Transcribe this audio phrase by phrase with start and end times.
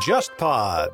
[0.00, 0.90] JustPod。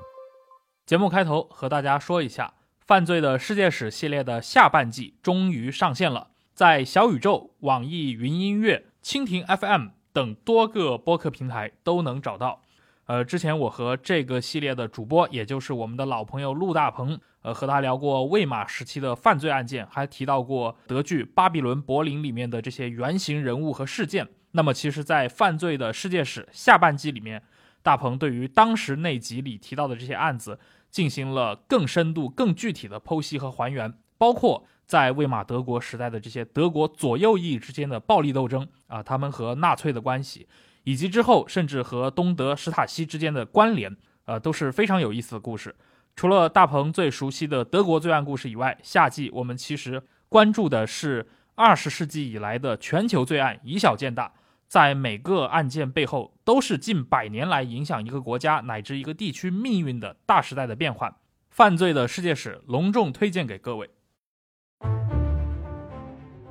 [0.86, 2.54] 节目开头和大家说一下，
[2.86, 12.62] 《犯罪的世界史》系列的下半季终于上线了，在小宇宙、网易云音乐、蜻蜓 FM 等多个播客平台都能找到。
[13.07, 24.27] 呃，之前我和这个系列的主播，也就是我们的老朋友陆大鹏，呃，和他聊过魏玛时期的犯罪案件，还提到过德剧《巴比伦柏林》里面的这些原型人物和事件。
[24.57, 27.43] 那么，其实，在《犯罪的世界史》下半季里面，
[27.82, 30.61] 大鹏对于当时那集里提到的这些案子，
[30.93, 40.47] 进行了更深度、更具体的剖析和还原，包括在魏玛德国时代的这些德国左右翼之间的暴力斗争啊，他们和纳粹的关系。
[40.84, 45.75] 以及之后，甚至和东德史塔西之间的关联，呃，都是非常有意思的故事。
[46.15, 51.27] 除了大鹏最熟悉的德国罪案故事以外，夏季我们其实关注的是
[51.57, 54.31] 二十世纪以来的全球罪案，以小见大，
[54.67, 61.15] 在每个案件背后都是近百年来影响一个国家乃至一个地区命运的大时代的变换。
[61.51, 63.91] 犯罪的世界史隆重推荐给各位。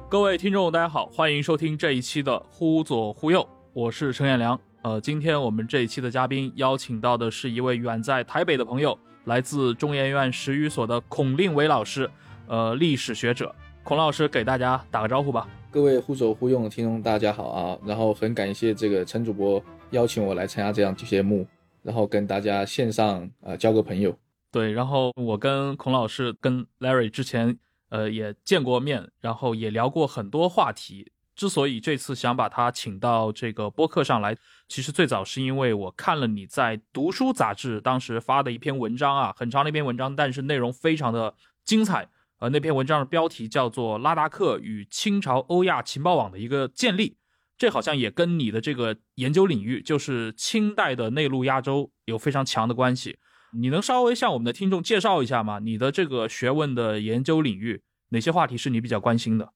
[0.09, 3.41] 各位听众，大家好，欢迎收听这一期的《忽左忽右》。
[3.73, 12.09] 我是陈彦良，呃，今天我们这一期的嘉宾邀请到的是一位远在台北的朋友，来自中研院史语所的孔令伟老师，
[12.47, 13.53] 呃，历史学者。
[13.81, 15.45] 孔老师给大家打个招呼吧。
[15.73, 17.75] 各位互走互用的听众，大家好啊！
[17.83, 21.47] 然后很感谢这个陈主播邀请我来参加这样节目，
[21.81, 24.15] 然后跟大家线上呃交个朋友。
[24.51, 27.57] 对，然后我跟孔老师跟 Larry 之前
[27.89, 31.11] 呃也见过面，然后也聊过很多话题。
[31.35, 34.37] 之所以这次想把他请到这个播客上来，
[34.67, 42.07] 其实最早是因为我看了你在《读书》杂志当时发的一篇文章啊，很长的一篇文章，但是内容非常的精彩。
[42.43, 47.11] 呃，那篇文章的标题叫做《拉达克与清朝欧亚情报网的一个建立》，
[47.57, 53.17] 这好像也跟你的这个研究领域，就是清代的内陆亚洲有非常强的关系。
[53.57, 55.59] 你能稍微向我们的听众介绍一下吗？
[55.59, 59.53] 你的这个学问的研究领域，哪些话题是你比较关心的？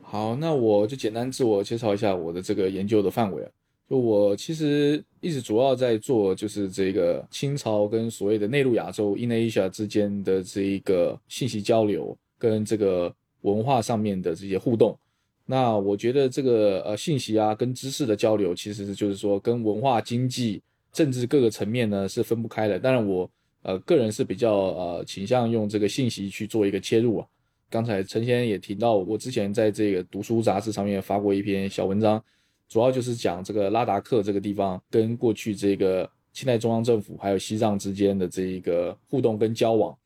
[0.00, 3.50] 好，那我就简单自我介绍一下我的这个研究的范围啊。
[3.90, 13.12] 就我其实一直主要在做，就是这个清朝跟所谓的内陆亚洲 （In Asia） 之间的这一个信息交流跟这个
[13.42, 14.98] 文化上面的这些互动。
[15.44, 20.62] 那我觉得这个呃信息啊跟知识的交流，其实就是说跟文化、经济、
[20.92, 22.78] 政治各个层面呢是分不开的。
[22.78, 23.30] 当然我
[23.62, 27.26] 呃个人是比较呃倾向用这个信息去做一个切入啊。
[27.70, 32.22] 刚才陈先生也提到，我之前在这个读书杂志上面发过一篇小文章，
[32.68, 39.96] 主要就是讲这个拉达克这个地方跟过去这个清代中央政府还有西藏之间的这一个互动跟交往。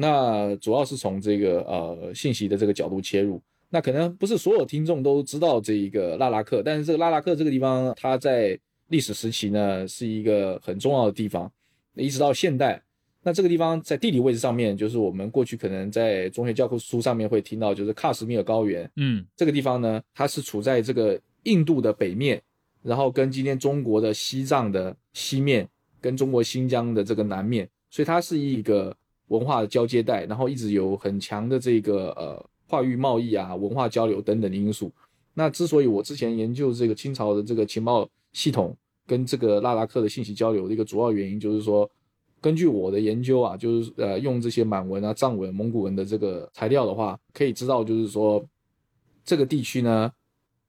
[0.00, 3.40] 那主要是从这个呃信息的这个角度切入。
[3.68, 11.48] 那可能不是所有听众都知道这一个拉拉克，但是这个拉拉克这个地方，它在历史时期呢是一个很重要的地方，
[11.94, 12.82] 一直到现代。
[13.22, 18.90] 那这个地方在地理位置上面，就是我们过去可能在中学教科书上面会听到，就是喀什米尔高原。
[18.96, 22.42] 嗯，这个地方呢，它是处在这个印度的北面，
[22.82, 25.68] 然后跟今天中国的西藏的西面，
[26.00, 28.96] 跟中国新疆的这个南面，所以它是一个
[29.30, 34.92] 文化的交接带，然后一直有很强的这个呃跨域贸易啊、文化交流等等的因素。
[35.34, 38.76] 那之所以我之前研究这个清朝的这个情报系统
[39.06, 41.90] 跟这个拉达克的信息交流的一个主要原因，就是说。
[42.42, 48.42] 根据我的研究啊，就是呃用这些满文啊、藏文、蒙古文的这个材料的话，可以知道，就是说
[49.26, 50.10] 这个地区呢，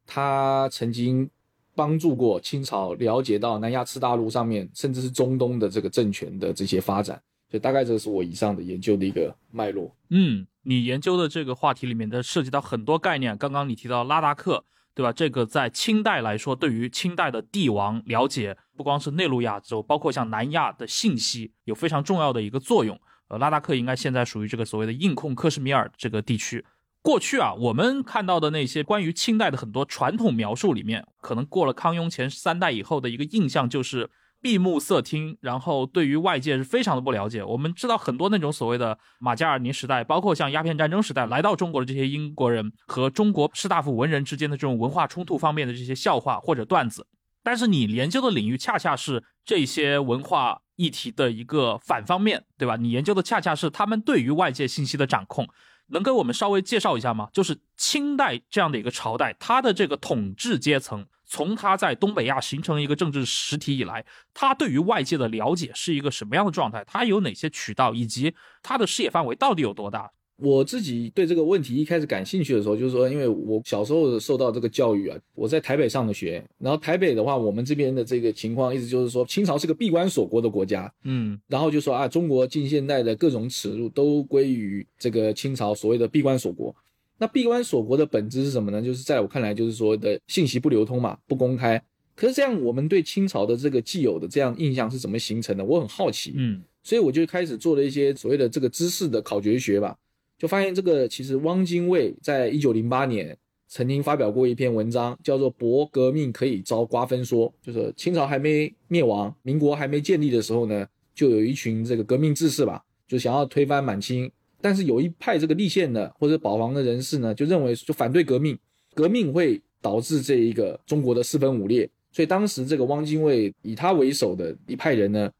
[0.05, 1.29] 它曾经
[1.73, 7.23] 帮助过清朝了解到南亚次大陆上面，甚至是中东的这个政权的这些发展。
[7.51, 9.95] 所以大概这是我以上的研究的一个脉络。
[10.09, 14.65] 嗯，你研究的这个话题里面的涉及到很多概念，刚刚你提到拉达克。
[14.93, 15.13] 对吧？
[15.13, 22.99] 这个在清代来说，对于清代的帝王了解，不光是内陆亚洲，包括像南亚的信息，有非常重要的一个作用。
[23.29, 26.65] 呃，拉达克应该现在属于这个所谓的印控克什米尔这个地区。
[27.01, 34.09] 过去啊，我们看到的那些关于清代的很多传统描述里面，可能过了康雍前三代以后的一个印象就是。
[34.41, 37.43] 闭目塞听，然后对于外界是非常的不了解。
[37.43, 47.05] 我们知道很多那种所谓的马加尔尼时代，包括像鸦片战争时代来到中国的这些英国人和中国士大夫文人之间的这种文化冲突方面的这些笑话或者段子。
[47.43, 52.75] 但是你研究的领域恰恰是这些文化议题的一个反方面，对吧？
[52.75, 55.47] 你研究的恰恰是他们对于外界信息的掌控。
[55.87, 57.27] 能给我们稍微介绍一下吗？
[57.33, 61.05] 就是清代这样的一个朝代，它的这个统治阶层。
[61.31, 66.83] 从他在东北亚形成一个政治实体以来，他对于外界的了解是一个什么样的状态？
[66.85, 70.11] 他有哪些渠道，以及他的视野范围到底有多大？
[70.35, 86.75] 我自己对这个问题一开始感兴趣的时候，就是说，因为我小时候受到这个教育啊，我在台北上的学，然后台北的话，我们这边的这个情况，意思就是说，清朝是个闭关锁国的国家，嗯然后就说啊，中国近现代的各种耻辱都归于这个清朝所谓的闭关锁国。
[87.21, 88.81] 那闭关锁国的本质是什么呢？
[88.81, 91.79] 就是在我看来，就是说的信息不流通嘛，不公开。
[92.15, 95.63] 可是这样，我们对清朝的这个既有的这样印象是怎么形成的？
[95.63, 96.33] 我很好奇。
[96.35, 99.95] 嗯所以我就开始做了一些所谓的这个知识的考掘学吧，
[100.35, 103.37] 就发现这个其实汪精卫在一九零八年
[103.67, 118.57] 曾经发表过一篇文章，叫做《博革命可以遭瓜分说》，就是清朝还没灭亡，民国还没建立的时候呢，就有一群这个革命志士吧，就想要推翻满清，但是有一派这个立宪的或者保皇的人士呢，就认为就反对革命，
[118.93, 125.31] 革命会导致这一个中国的四分五裂，所以当时这个汪精卫以他为首的一派人呢。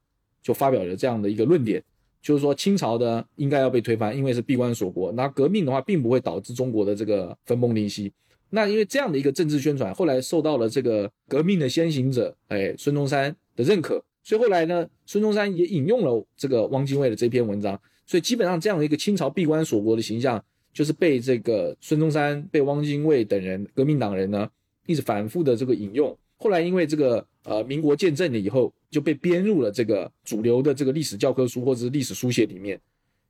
[0.43, 1.79] 就发表了这样的一个论点，
[2.19, 5.11] 就是说清朝的应该要被推翻，因为是闭关锁国。
[5.11, 8.11] 那革命的话，并不会导致中国的这个分崩离析。
[8.49, 17.79] 那因为这样的一个政治宣传，后来受到了这个革命的先行者，哎，孙中山的认可，所以后来呢，孙中山也引用了这个汪精卫的这篇文章。
[18.05, 24.49] 所以基本上这样的一个清朝闭关锁国的形象，就是被这个孙中山、被汪精卫等人革命党人呢，
[24.85, 26.17] 一直反复的这个引用。
[26.37, 32.79] 后来因为这个呃民国建政了以后，就被编入了这个主流的这个历史教科书或者是历史书写里面。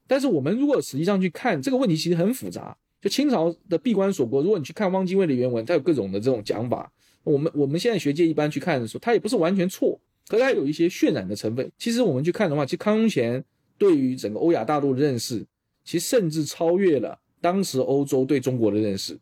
[0.08, 2.76] 但是我们如果实际上去看这个问题，其实很复杂。
[3.02, 6.92] 就清朝的闭关锁国，如果你去看汪精卫的原文，他有各种的这种讲法。
[7.24, 11.72] 我们我们现在学界一般去看的时候，他也不是完全错，可是他有一些渲染的成分。
[11.78, 13.44] 其实我们去看的话，其实康雍乾
[13.78, 15.46] 对于整个欧亚大陆的认识，
[15.84, 19.18] 其实甚至超越了当时欧洲对中国的认识。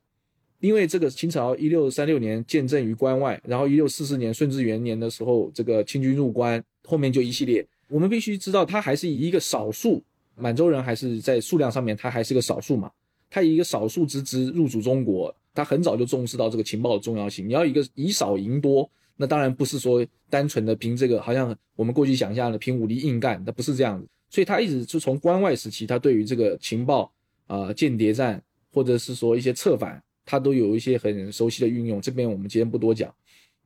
[0.60, 7.66] 因为这个清朝一六三六年建政于关外，然后一六四四年顺治元年的时候，这个清军入关，后面就一系列。
[7.88, 10.04] 我们必须知道，它还是以一个少数
[10.36, 12.92] 满洲人，还是在数量上面，它还是个少数嘛。
[13.30, 17.48] 他以一个少数之资入主中国，他很早就重视到这个情报的重要性。
[17.48, 18.90] 你要一个以少赢多，
[19.22, 24.08] 那当然不是说单纯的凭这个，好像我们过去想象的凭武力硬干，那不是这样子。
[24.30, 27.12] 所以他一直是从关外时期，他对于这个情报
[27.48, 30.02] 啊、间谍战，或者是说一些策反。
[30.32, 33.12] 他都有一些很熟悉的运用，这边我们今天不多讲。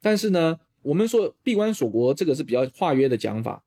[0.01, 3.61] 但是呢，我们说闭关锁国这个是比较化约的讲法，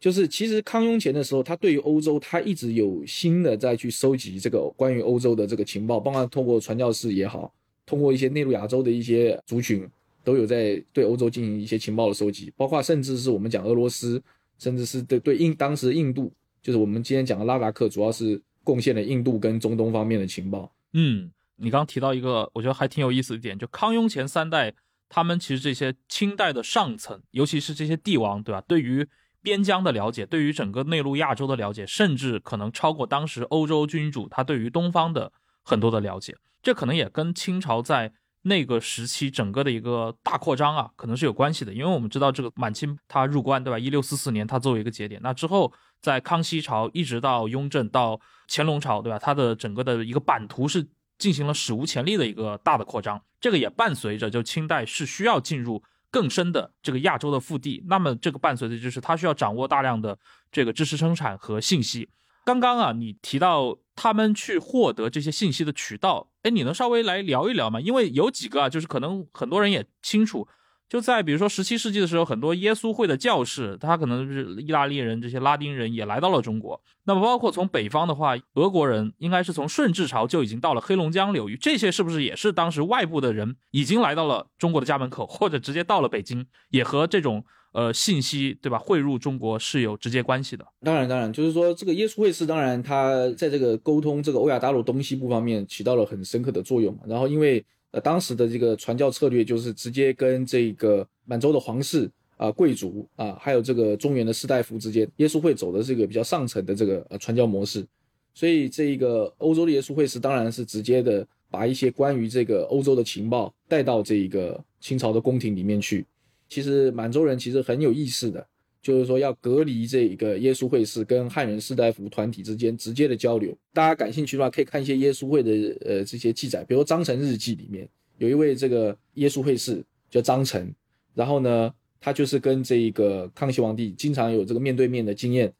[0.00, 7.54] 就是其实康雍乾的时候，他对于欧洲，他一直有心的在去收集这个关于欧洲的这个情报，包括通过传教士也好，
[7.86, 9.88] 通过一些内陆亚洲的一些族群，
[10.24, 14.22] 都有在对欧洲进行一些情报的收集，包括甚至是我们讲俄罗斯，
[14.58, 16.32] 甚至是对对印当时印度，
[16.62, 20.72] 就是我们今天讲的拉达克，主要是贡献了印度跟中东方面的情报。
[20.92, 21.30] 嗯。
[21.62, 24.72] 你刚提到一个，我觉得还挺有意思的点，就康雍乾三代，
[25.10, 28.62] 他们其实这些清代的上层，尤其是这些帝王，对吧？
[28.62, 29.06] 对于
[29.42, 35.30] 边疆的了解，对于整个内陆亚洲的了解，甚至可能超过当时欧洲君主他对于东方的
[35.62, 36.34] 很多的了解。
[36.62, 38.10] 这可能也跟清朝在
[38.42, 41.72] 那个时期整个的一个大扩张啊，可能是有关系的。
[41.72, 43.78] 因为我们知道这个满清他入关，对吧？
[43.78, 49.18] 一六四四年他作为一个节点，那之后在康熙朝一直到雍正到乾隆朝，对吧？
[49.18, 50.88] 它的整个的一个版图是。
[51.20, 60.18] 进行了史无前例的一个大的扩张，这个也伴随着就清代是需要进入更深的这个亚洲的腹地，那么这个伴随的就是他需要掌握大量的
[60.50, 62.08] 这个知识生产和信息。
[62.46, 67.78] 刚刚啊，你提到他们去获得这些信息的渠道，哎，你能稍微来聊一聊吗？
[67.78, 70.48] 因为有几个啊，就是可能很多人也清楚。
[70.88, 76.82] 就在比如说十七世纪的时候，很多耶稣会的教士，他可能是意大利人，这些拉丁人也来到了中国。
[77.04, 90.66] 那么包括从北方的话，俄国人应该是从顺治朝就已经到了黑龙江流域，这些是不是也是当时外部的人已经来到了中国的家门口，或者直接到了北京，也和这种呃信息对吧汇入中国是有直接关系的？
[90.82, 96.98] 当然，当然，就是说这个耶稣会是当然，他在这个沟通这个欧亚大陆东西部方面起到了很深刻的作用。
[97.06, 107.84] 然后因为呃，当时的这个传教策略就是直接跟这个满洲的皇室啊、贵族啊，还有这个中原的士大夫之间，耶稣会走的这个比较上层的这个呃传教模式。
[108.32, 116.06] 所以这一个欧洲的耶稣会是当然是直接的把一些关于这个欧洲的情报带到这一个清朝的宫廷里面去。
[116.50, 118.46] 其实满洲人其实很有意识的。
[118.82, 123.54] 就是说要隔离这一个耶稣会士跟汉人士大夫团体之间直接的交流。
[123.74, 125.50] 大家感兴趣的话，可以看一些耶稣会的
[125.84, 130.72] 呃这些记载，比如张成日记里面有一位这个耶稣会士叫张成，
[131.14, 135.52] 然后呢，他就是跟这一个康熙皇帝经常有这个面对面的经验。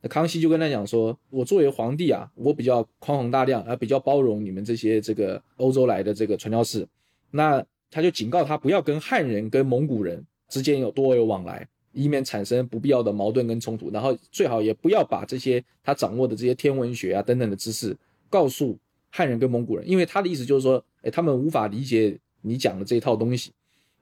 [0.00, 6.86] 那康熙就跟他讲说，我作为皇帝啊，我比较宽宏大量，啊比较包容你们这些这个欧洲来的这个传教士。
[7.32, 11.66] 那他就警告他不要跟汉人跟蒙古人之间有多有往来。
[11.92, 17.96] 以免产生不必要的矛盾跟冲突，然后最好也不要把这些他掌握的这些天文学啊等等的知识
[18.28, 18.78] 告诉
[19.10, 23.50] 汉人跟蒙古人，因为他的意思就是说，哎，他们无法理解你讲的这一套东西。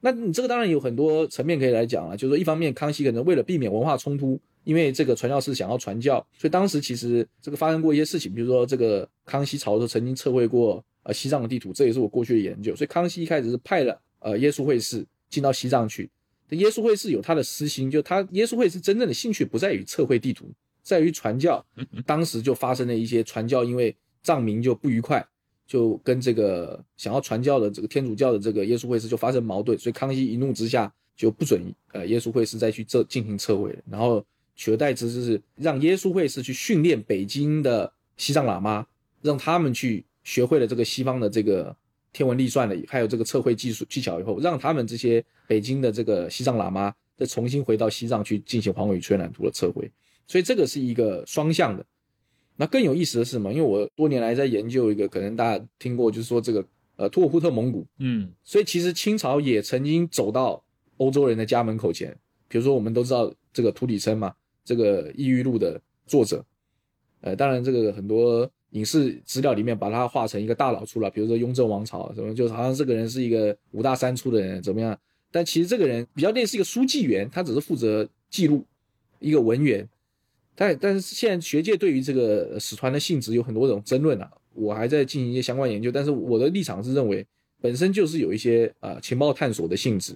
[0.01, 12.77] 那你这个当然有很多层面可以来讲啊，就是说，一方面康熙可能为了避免文化冲突，因为这个传教士想要传教，所以当时其实这个发生过一些事情，比如说这个康熙朝的时候曾经测绘过呃西藏的地图，这也是我过去的研究。
[12.77, 16.11] 所以康熙一开始是派了呃耶稣会士进到西藏去，
[16.51, 20.51] 耶稣会是有他的私心，就他耶稣会是真正的兴趣不在于测绘地图，
[20.83, 21.65] 在于传教。
[22.05, 25.27] 当时就发生了一些传教，因为藏民就不愉快。
[25.67, 31.61] 就跟这个想要传教的这个天主教的这个耶稣会士就发生矛盾，所以康熙一怒之下就不准
[31.91, 34.25] 呃耶稣会士再去这进行测绘，然后
[34.55, 38.87] 取而代之就是让耶稣会士去训练北京的西藏喇嘛，
[39.23, 41.77] 让他们去学会了这个西方的这个
[42.17, 49.91] 天文历算的，还有这个测绘技术技巧以后，让他们这些北京的这个西藏喇嘛再重新回到西藏去进行黄尾吹蓝图的测绘，
[50.27, 51.85] 所以这个是一个双向的。
[52.57, 53.53] 那更有意思的是什么？
[53.53, 56.65] 因为我多年来在研究一个，可能大家听过，就是说这个
[56.97, 60.65] 呃托尔扈特蒙古，嗯，所以其实清朝也曾经走到
[60.97, 62.17] 欧洲人的家门口前。
[62.49, 64.33] 比如说我们都知道这个图里琛嘛，
[64.65, 66.43] 这个《异域录》的作者，
[67.21, 74.97] 呃，当然这个很多影视资料里面把他画成一个大佬出来，比如说雍正王朝什么，就好像这个人是一个五大三粗的人怎么样？
[75.33, 78.65] 但其实这个人比较类似一个书记员，他只是负责记录
[79.19, 79.87] 一个文员。
[80.55, 85.91] 但但是现在学界对于这个史传的性质有很多种争论啊，我还在进行一些相关研究。
[85.91, 87.27] 但是我的立场是认为，
[87.61, 90.15] 本身就是有一些啊情报探索的性质。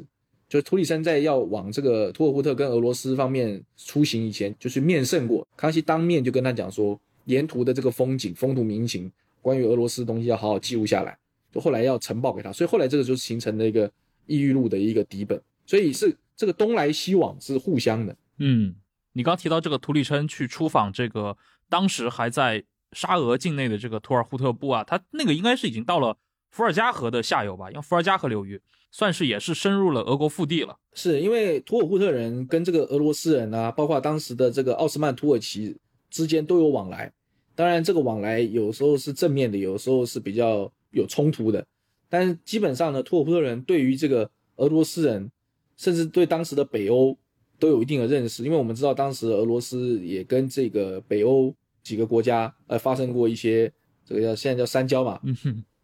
[0.49, 6.99] 就是图里森在要往这个托尔扈特跟俄罗斯方面出行以前，就是面圣过，康熙当面就跟他讲说，
[7.31, 9.11] 沿途的这个风景、风土民情，
[9.41, 11.17] 关于俄罗斯的东西要好好记录下来。
[11.53, 13.89] 就后来要呈报给他，所以后来这个就是形成了一个
[14.27, 15.41] 《异域录》的一个底本。
[15.67, 18.75] 所以是这个东来西往是互相的，嗯。
[19.13, 21.37] 你刚提到这个图里琛去出访这个
[21.69, 26.17] 当时还在沙俄境内的这个图尔扈特部啊，他那个应该是已经到了
[26.53, 27.69] 伏尔加河的下游吧？
[27.71, 28.61] 因为伏尔加河流域
[28.93, 30.79] 算是也是深入了俄国腹地了。
[30.93, 35.77] 是因为图尔扈特人跟这个俄罗斯人啊，包括当时的这个奥斯曼土耳其
[36.09, 37.13] 之间都有往来。
[37.61, 41.67] 当然，这个往来有时候是正面的，有时候是比较有冲突的。
[42.09, 45.31] 但是基本上呢，土尔扈特人对于这个俄罗斯人，
[45.77, 47.17] 甚至对当时的北欧。
[47.59, 53.71] 都有一定的认识，因为我们知道当时俄罗斯也跟这个北欧几个国家呃发生过一些
[54.03, 55.21] 这个叫现在叫三交嘛，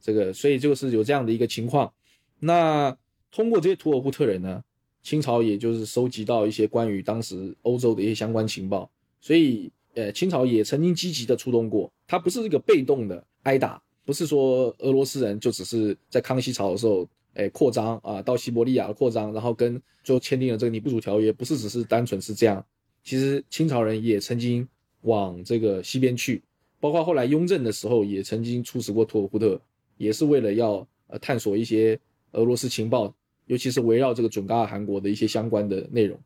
[0.00, 1.92] 这个所以就是有这样的一个情况。
[2.40, 2.97] 那
[3.30, 4.64] 通过这些图尔扈特人呢，
[5.02, 8.90] 清朝也就是收集到一些关于当时欧洲的一些相关情报，
[9.21, 17.05] 所以呃清朝也曾经积极的出动过，它不是一个被动的挨打，不是说俄罗斯人就只是在康熙朝的时候。
[17.38, 22.65] 哎，扩张啊，到西伯利亚扩张，然后跟最后签订了这个尼布楚条约，不是只是单纯是这样。
[23.05, 24.67] 其实清朝人也曾经
[25.03, 26.43] 往这个西边去，
[26.81, 29.61] 包括后来雍正的时候也曾经出使过图尔扈特，
[29.99, 32.00] 也是为了要呃探索一些
[32.33, 33.15] 俄罗斯情报，
[33.49, 36.19] 尤其是围绕这个准噶尔汗国的一些相关的内容。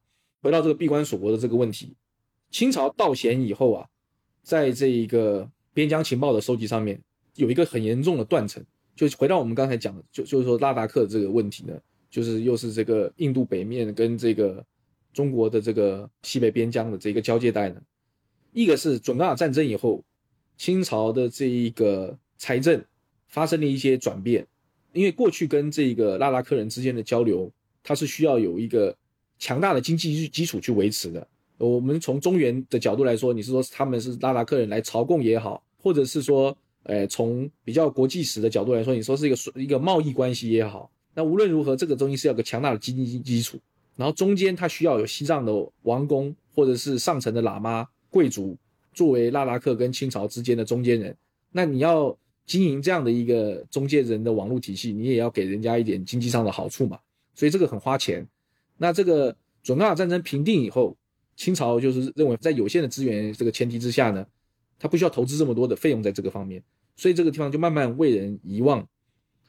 [0.43, 1.93] 回到这个闭关锁国的这个问题，
[2.51, 3.87] 清朝道咸以后啊，
[4.43, 7.01] 在这一个边疆情报的收集上面
[7.37, 8.65] 有一个很严重的断层。
[8.97, 11.73] 就回到我们刚才讲的，就就是说拉达克这个问题呢，
[12.11, 14.63] 就是又是这个印度北面跟这个
[15.15, 17.81] 中国的这个西北边疆的这个交界带呢，
[18.53, 20.05] 一个是准噶尔战争以后，
[20.59, 22.85] 清朝的这一个财政
[23.29, 24.47] 发生了一些转变，
[24.93, 27.51] 因为过去跟这个拉达克人之间的交流，
[27.83, 28.95] 它是需要有一个
[29.39, 31.27] 强大的经济基础去维持的。
[31.69, 36.57] 我们从中原的角度来说，你是说他们是拉达克人来朝贡也好，或者是说。
[36.85, 43.59] 呃，从比较国际史的角度来说，你说是一个一个贸易关系也好，那无论如何，这个东西是要个强大的经济基础，
[43.97, 45.53] 然后中间它需要有西藏的
[45.83, 48.57] 王公或者是上层的喇嘛贵族
[48.95, 51.15] 作为拉达克跟清朝之间的中间人，
[51.53, 56.99] 那你要经营这样的一个中介人的网络体系，你也要给人家一点经济上的好处嘛，
[57.35, 58.27] 所以这个很花钱。
[58.79, 60.97] 那这个准噶尔战争平定以后，
[61.41, 64.27] 清朝就是认为在有限的资源这个前提之下呢。
[64.83, 66.63] 他不需要投资这么多的费用在这个方面，
[66.97, 68.89] 所以这个地方就慢慢为人遗忘。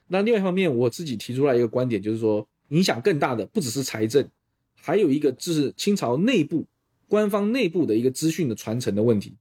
[0.08, 4.30] 那另外一方面，我自己提出来一个观点，就是说影响更大的不只是财政，
[4.76, 6.68] 还有一个就是清朝内部
[7.08, 9.38] 官方内部的一个资讯的传承的问题。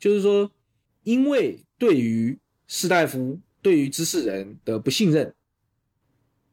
[0.00, 0.50] 就是说，
[1.04, 5.32] 因为对于士大夫、对于知识人的不信任，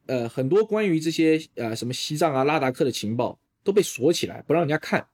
[0.05, 5.07] 呃，很多关于这些呃什么西藏啊、拉达克的情报都被锁起来，不让人家看。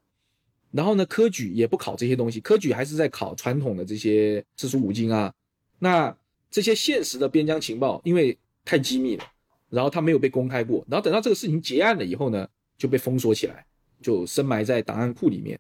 [0.73, 5.31] 然后呢，科举也不考这些东西，科举还是在考传统的这些四书五经啊。
[5.77, 6.13] 那
[6.49, 9.23] 这些现实的边疆情报，因为太机密了，
[9.69, 10.83] 然后它没有被公开过。
[10.89, 13.63] 然后等到这个事情结案了以后呢，就被封锁起来，
[14.01, 15.59] 就深埋在档案库里面。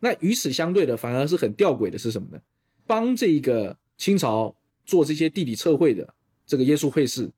[0.00, 2.40] 那与此相对的，反而是很吊诡的是什么呢？
[2.86, 4.54] 帮这个清朝
[4.84, 6.12] 做这些地理测绘的
[6.46, 7.30] 这个耶稣会士，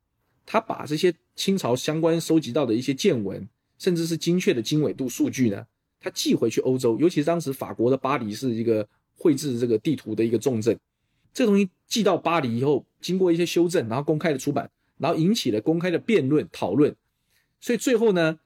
[0.45, 5.65] 他把这些清朝相关收集到的一些见闻，甚至是精确的经纬度数据呢，
[6.05, 10.77] 他寄回去欧洲，尤其是当时法国的巴黎是一个绘制这个地图的一个重镇，
[11.33, 14.69] 这个东西寄到巴黎以后，经过一些修正，然后公开的出版，
[14.99, 16.95] 然后引起了公开的辩论讨论，
[17.59, 18.37] 所以最后呢，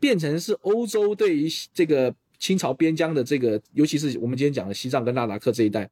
[0.00, 5.88] 变成是欧洲对于这个清朝边疆的这个，尤其是我们今天讲的西藏跟拉达克这一带，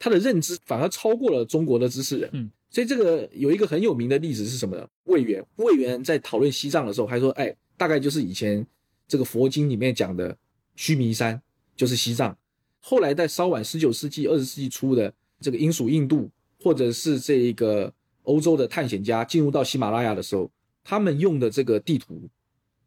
[0.00, 2.28] 他的认知反而超过了中国的知识人。
[2.32, 4.84] 嗯，所以这个有一个很有名的例子是什么呢？
[5.04, 8.66] 魏源，魏源在讨论西藏的时候还说，哎，大概就是以前
[9.06, 10.36] 这个佛经里面讲的
[10.76, 11.40] 须弥山
[11.76, 12.36] 就是西藏。
[12.80, 16.30] 后来在稍晚十九世纪、二十世纪初的这个英属印度，
[16.60, 17.92] 或者是这个
[18.24, 20.50] 欧洲的探险家进入到喜马拉雅的时候，
[20.82, 22.28] 他们用的这个地图，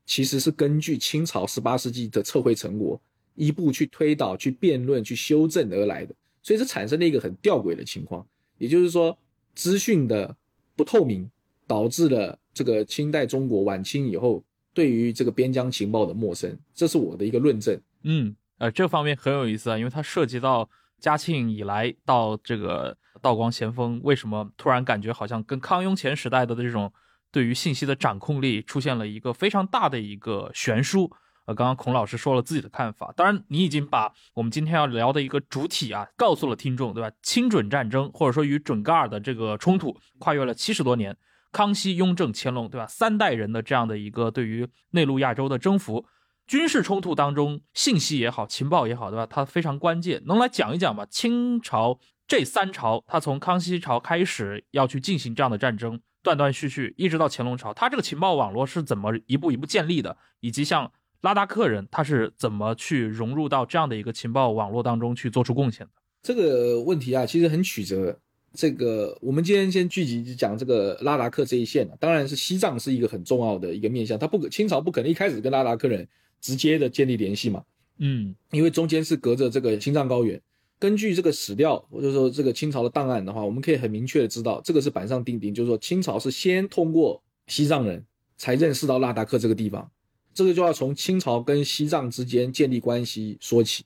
[0.05, 3.01] 其实是根据清朝十八世纪的测绘成果，
[3.36, 6.13] 一步去推导、去辩论、去修正而来的。
[6.43, 8.25] 所以这产生了一个很吊诡的情况，
[8.57, 9.17] 也就是说，
[9.55, 10.36] 资讯的
[10.75, 11.29] 不透明，
[11.65, 14.43] 导致了这个清代中国晚清以后
[14.77, 16.55] 对于这个边疆情报的陌生。
[16.72, 17.81] 这是我的一个论证。
[18.03, 20.69] 嗯，呃，这方面很有意思啊，因为它涉及到
[21.00, 26.93] 嘉庆以来到这个道光咸丰，为什么突然感觉好像跟康雍乾时代的这种
[27.31, 31.12] 对于信息的掌控力出现了一个非常大的一个悬殊。
[31.46, 37.10] 呃，刚刚孔老师说了自己的看法，当然你已经把我们今天要聊的一个主体啊告诉了听众，对吧？
[37.24, 41.17] 清准战争或者说与准噶尔的这个冲突跨越了七十多年，
[41.51, 42.86] 康熙、雍正、乾隆，对吧？
[42.88, 46.06] 三代人的这样的一个对于内陆亚洲的征服，
[46.46, 49.25] 军事冲突当中，信息也好，情报也好，对吧？
[49.25, 51.06] 它非常关键，能来讲一讲吗？
[51.06, 60.92] 清朝这三朝，它从康熙朝开始要去进行这样的战争，断断续续，一直到乾隆朝，它这个情报网络是怎么一步一步建立的，以及像。
[61.22, 65.94] 拉达克人他是怎么去融入到这样的一个情报网络当中去做出贡献的？
[66.22, 68.20] 这个问题啊，其实很曲折。
[68.57, 76.07] 这个我们今天先聚集讲这个拉达克这一线当然是西藏是一个很重要的一个面向，他不可清朝不可能一开始跟拉达克人
[76.41, 77.63] 直接的建立联系嘛，
[77.99, 80.41] 嗯，因为中间是隔着这个青藏高原。
[80.79, 88.03] 根据这个史料或者说这个清朝的档案的话，我们可以很明确的知道，这个是板上钉钉，就是说清朝是先通过西藏人
[88.37, 89.87] 才认识到拉达克这个地方。
[90.33, 93.83] 这个就要从清朝跟西藏之间建立关系说起，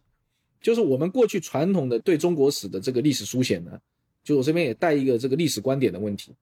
[0.61, 3.77] 就是我们过去传统的对中国史的这个历史书写呢，
[4.23, 6.33] 就我这边也带一个这个历史观点的问题。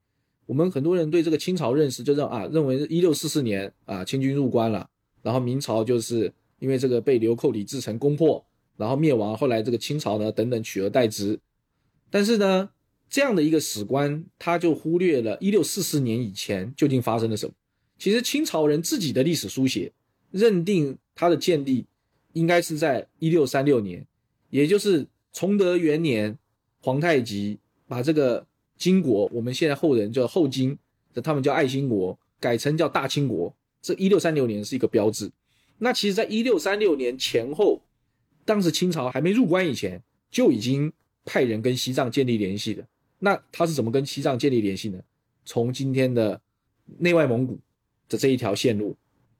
[0.46, 4.88] 我们很多人对这个清朝认识就认啊，认为一六四四年啊清军入关了，
[5.22, 8.44] 然后明朝就是因为这个被流寇李自成攻破，
[8.76, 11.38] 然后灭亡，后来这个清朝呢等等取而代之。
[12.10, 12.70] 但是呢，
[13.08, 17.52] 这样的一个史观，他就忽略了一六四四年以前究竟发生了什么。
[17.98, 19.92] 其实清朝人自己的历史书写。
[20.32, 21.84] 认定它的建立
[22.34, 24.06] 应该是在一六三六年，
[24.48, 26.38] 也就是崇德元年，
[26.80, 27.58] 皇太极
[27.90, 30.78] 把这个金国，我们现在后人叫后金，
[31.24, 33.52] 他们叫爱新国，改成叫大清国。
[33.82, 35.28] 这一六三六年是一个标志。
[35.78, 37.82] 那其实，在一六三六年前后，
[38.44, 40.00] 当时清朝还没入关以前，
[40.30, 40.92] 就已经
[41.24, 42.86] 派人跟西藏建立联系的。
[43.18, 45.00] 那他是怎么跟西藏建立联系呢？
[45.44, 46.40] 从今天的
[46.98, 47.58] 内外蒙古
[48.08, 48.96] 的这一条线路。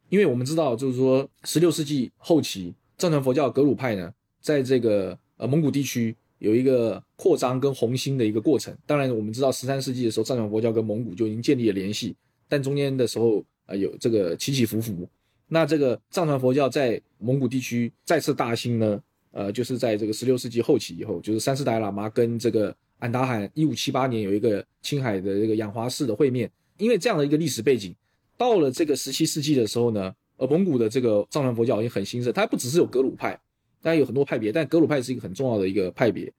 [0.08, 8.76] 因为我们知道，就是说，十六世纪后期，藏传佛教格鲁派呢，在这个呃蒙古地区有一个扩张跟红兴的一个过程。
[8.84, 12.16] 当然，我们知道十三世纪的时候，藏传佛教跟蒙古就已经建立了联系，
[12.48, 15.08] 但中间的时候啊有这个起起伏伏。
[15.46, 27.94] 那这个藏传佛教在蒙古地区再次大兴呢，呃，就是在这个十六世纪后期以后，就是三世达赖喇嘛跟这个安达罕一五七八年有一个青海的这个养华寺的会面，因为这样的一个历史背景。
[28.38, 33.38] 到了这个十七世纪的时候呢，呃，蒙古的这个藏传佛教已经很兴盛，它不只是有格鲁派，
[33.82, 36.32] 当然有很多派别，但格鲁派是一个很重要的一个派别。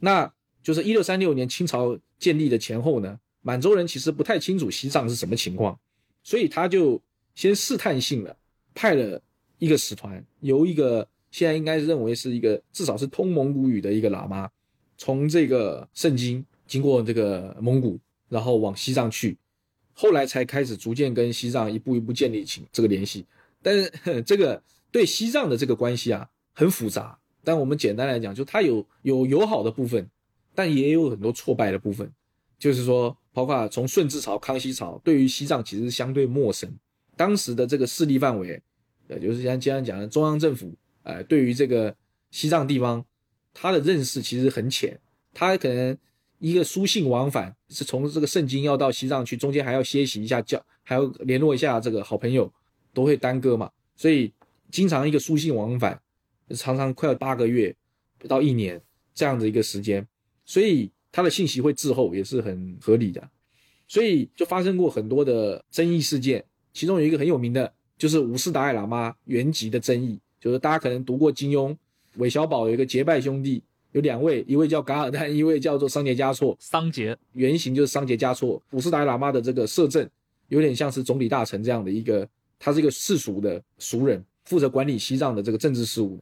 [0.00, 0.32] 那
[0.62, 5.78] 就是一六三六年清朝建立的前后呢，满洲人其实不太清楚西藏是什么情况，
[6.22, 7.00] 所以他就
[7.34, 8.36] 先试探性的
[8.74, 9.20] 派了
[9.58, 14.50] 一个使团，由一个现在应该认为是一个至少是通蒙古语的一个喇嘛，
[14.96, 19.36] 从这个圣经经过这个蒙古，然后往西藏去。
[19.94, 23.26] 后来才开始逐渐跟西藏一步一步建立起这个联系，
[23.60, 27.16] 但是这个对西藏的这个关系啊很复杂。
[27.44, 30.04] 但我们简单来讲，就它有有友好的部分，
[30.56, 32.10] 但也有很多挫败的部分。
[32.58, 36.68] 就是说，包括从顺治朝、康熙朝，对于西藏其实相对陌生。
[37.16, 38.60] 当时的这个势力范围，
[39.06, 41.94] 呃，就是像经常讲的中央政府，呃，对于这个
[42.32, 43.04] 西藏地方，
[43.54, 44.98] 他的认识其实很浅，
[45.32, 45.96] 他可能。
[46.40, 52.48] 一个书信往返是从这个圣经要到西藏去，中间还要歇息一下，叫还要联络一下这个好朋友，
[52.94, 53.68] 都会耽搁嘛。
[53.96, 54.32] 所以
[54.70, 56.00] 经常一个书信往返，
[56.54, 57.74] 常常快要八个月
[58.18, 58.80] 不到一年
[59.14, 60.06] 这样的一个时间。
[60.44, 63.28] 所以他的信息会滞后，也是很合理的。
[63.86, 71.74] 所以就发生过很多的争议事件，其中有一个很有名的，就是五世达赖喇嘛原籍的争议，就是大家可能读过金庸，
[72.16, 78.62] 韦小宝有一个结拜兄弟，有两位，一位叫噶尔丹，一位叫做桑杰嘉措，桑杰原型就是桑杰嘉措。
[78.72, 80.08] 五世达赖喇嘛的这个摄政，
[80.48, 86.20] 有点像是总理大臣这样的一个，他是一个世俗的俗人，负责管理西藏的这个政治事务。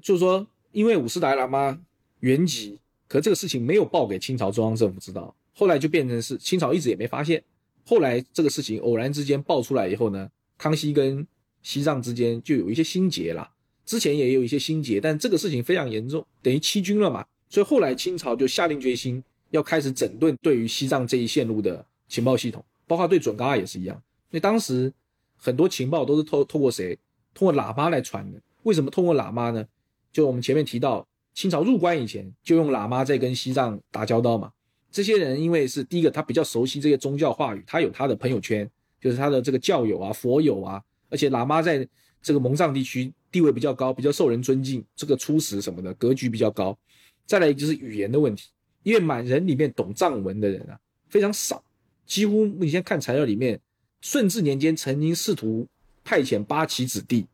[0.00, 1.80] 就是说，因为五世达赖喇嘛
[2.20, 2.78] 原籍，
[3.08, 5.34] 可这个事情没有报给清朝中央政府知道。
[5.54, 7.42] 后来就变成是清朝一直也没发现，
[7.84, 11.26] 后来这个事情偶然之间爆出来以后呢，康熙跟
[11.62, 13.48] 西藏之间就有一些心结了。
[13.84, 17.26] 之前也有一些心结，但这个事情非常严重，等于欺君了嘛。
[17.48, 23.94] 所以后来清朝就下定决心要开始整顿对于西藏这一线路的情报系统，包括对准噶尔也是一样。
[24.30, 24.90] 因为当时
[25.36, 26.98] 很多情报都是透透过谁？
[27.34, 28.40] 通过喇嘛来传的。
[28.62, 29.66] 为什么通过喇嘛呢？
[30.12, 34.52] 就我们前面提到，清朝入关以前就用喇嘛在跟西藏打交道嘛。
[34.90, 38.68] 这些人因为是第一个，他比较熟悉这些宗教话语，他有他的朋友圈，
[39.00, 41.88] 就是他的这个教友啊、佛友啊，而且喇嘛在
[42.20, 46.78] 这个蒙藏地区地位比较高，比较受人尊敬，这个出使什么的格局比较高。
[47.24, 48.50] 再来就是语言的问题，
[48.82, 51.64] 因为满人里面懂藏文的人啊非常少，
[52.04, 53.58] 几乎你现在看材料里面，
[54.02, 55.66] 顺治年间曾经试图
[56.04, 57.26] 派遣八旗子弟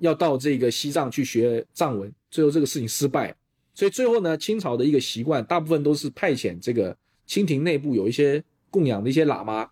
[0.00, 3.34] 要到这个西藏去学藏文，最后这个事情失败。
[3.72, 9.70] 所以最后呢，清朝的一个习惯，大部分都是派遣这个清廷内部有一些供养的一些喇嘛。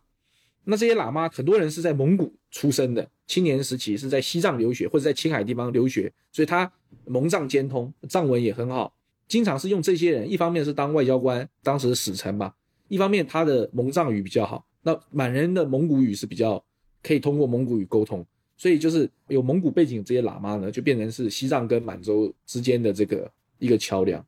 [0.64, 6.70] 那这些喇嘛很多人是在蒙古出生的，青年时期是在西藏留学或者在青海地方留学，所以他
[7.06, 8.94] 蒙藏兼通，藏文也很好。
[9.26, 12.50] 经常是用这些人，一方面是当外交官，当时的使臣嘛；
[12.88, 14.64] 一方面他的蒙藏语比较好。
[14.82, 16.62] 那满人的蒙古语是比较
[17.02, 18.24] 可以通过蒙古语沟通，
[18.58, 23.30] 所以就是有蒙古背景这些喇嘛呢，就变成是西藏跟满洲之间的这个。
[23.60, 24.24] 一个桥梁，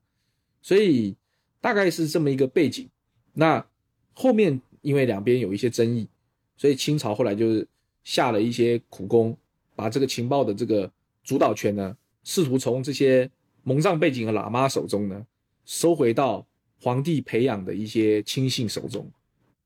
[0.60, 1.14] 所以
[1.60, 2.90] 大概是这么一个背景。
[3.32, 3.64] 那
[4.12, 6.04] 后面因为两边有一些争议，
[6.56, 7.64] 所以清朝后来就是
[8.02, 9.38] 下了一些苦功，
[9.76, 10.90] 把这个情报的这个
[11.22, 13.30] 主导权呢，试图从这些
[13.62, 15.24] 蒙藏背景的喇嘛手中呢，
[15.64, 16.44] 收回到
[16.80, 19.08] 皇帝培养的一些亲信手中。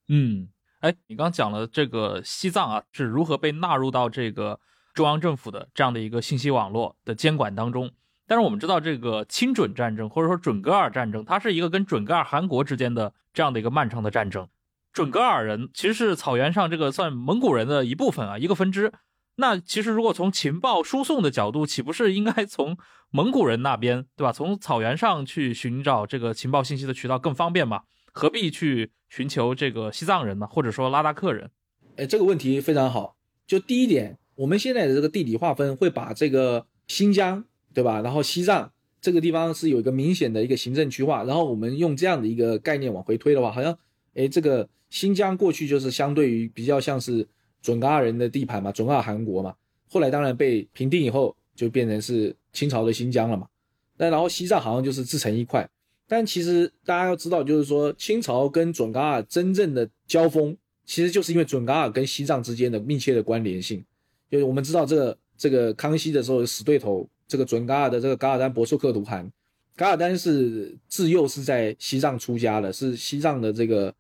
[0.09, 0.47] 嗯，
[0.85, 4.61] 哎，你刚讲了这个西藏啊是如何被纳入到这个
[4.93, 7.91] 中央政府的这样的一个信息网络的监管当中。
[8.27, 14.47] 但是我们知道，这个亲准战争或者说准噶尔战争，它是一个跟准噶尔汗国之间的这样的一个漫长的战争。
[14.93, 18.93] 准噶尔人其实是草原上这个算蒙古人的一部分啊，一个分支。
[19.37, 22.77] 那其实如果从情报输送的角度，岂不是应该从
[23.09, 24.31] 蒙古人那边，对吧？
[24.31, 27.85] 从草原上去寻找这个情报信息的渠道更方便嘛？
[28.15, 30.47] 何必去寻求这个西藏人呢？
[30.47, 31.51] 或者说拉达克人？
[31.97, 33.15] 哎，这个问题非常好。
[33.47, 37.45] 就第一点，我们现在的这个地理划分会把这个新疆。
[37.75, 38.01] 对吧？
[38.03, 43.77] 然后西藏这个地方是有一个明显的一个行政区划，然后我们用这样的一个概念往回推的话，好像，
[44.15, 47.27] 哎，这个新疆过去就是相对于比较像是
[47.61, 49.53] 准噶尔人的地盘嘛，准噶尔汗国嘛。
[49.91, 53.49] 后来当然被平定以后，就变成是清朝的新疆了嘛。
[53.97, 55.69] 那然后西藏好像就是自成一块，
[56.09, 63.85] 但其实大家要知道，就是说清朝跟准噶尔真正的交锋，其实就是因为准噶尔跟西藏之间的密切的关联性。
[64.31, 67.09] 就是我们知道这个这个康熙的时候死对头。
[67.27, 69.29] 这个准噶尔的这个噶尔丹博硕克图汗，
[69.77, 73.93] 噶尔丹是自幼是在西藏出家的，是西藏的这个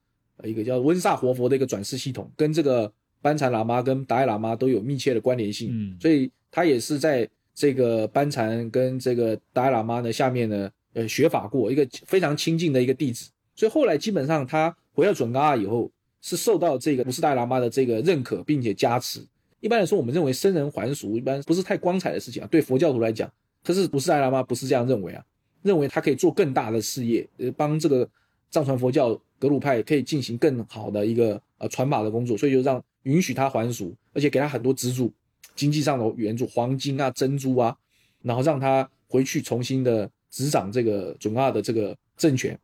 [0.42, 15.90] 一个叫温萨活佛的一个转世系统，跟这个班禅喇嘛跟达赖喇嘛都有密切的关联性，嗯，所以他也是在这个班禅跟这个达赖喇嘛的下面呢，呃，学法过一个非常亲近的一个弟子，所以后来基本上他回到准噶尔以后，
[16.22, 19.20] 是受到这个五世达赖喇嘛的这个认可并且加持。
[19.60, 22.48] 一般来说，我们认为生人还俗一般不是太光彩的事情啊。
[22.50, 23.30] 对佛教徒来讲，
[23.62, 25.24] 可是不是达赖喇嘛不是这样认为啊，
[25.62, 28.08] 认为他可以做更大的事业，呃，帮这个
[28.50, 35.12] 藏传佛教格鲁派可以进行更好的一个呃传法的工作，所以就让允许他还俗，而且给他很多资助，
[35.56, 37.76] 经济上的援助，黄金啊、珍珠啊，
[38.22, 42.58] 然后让他回去重新的执掌这个准噶尔的这个政权。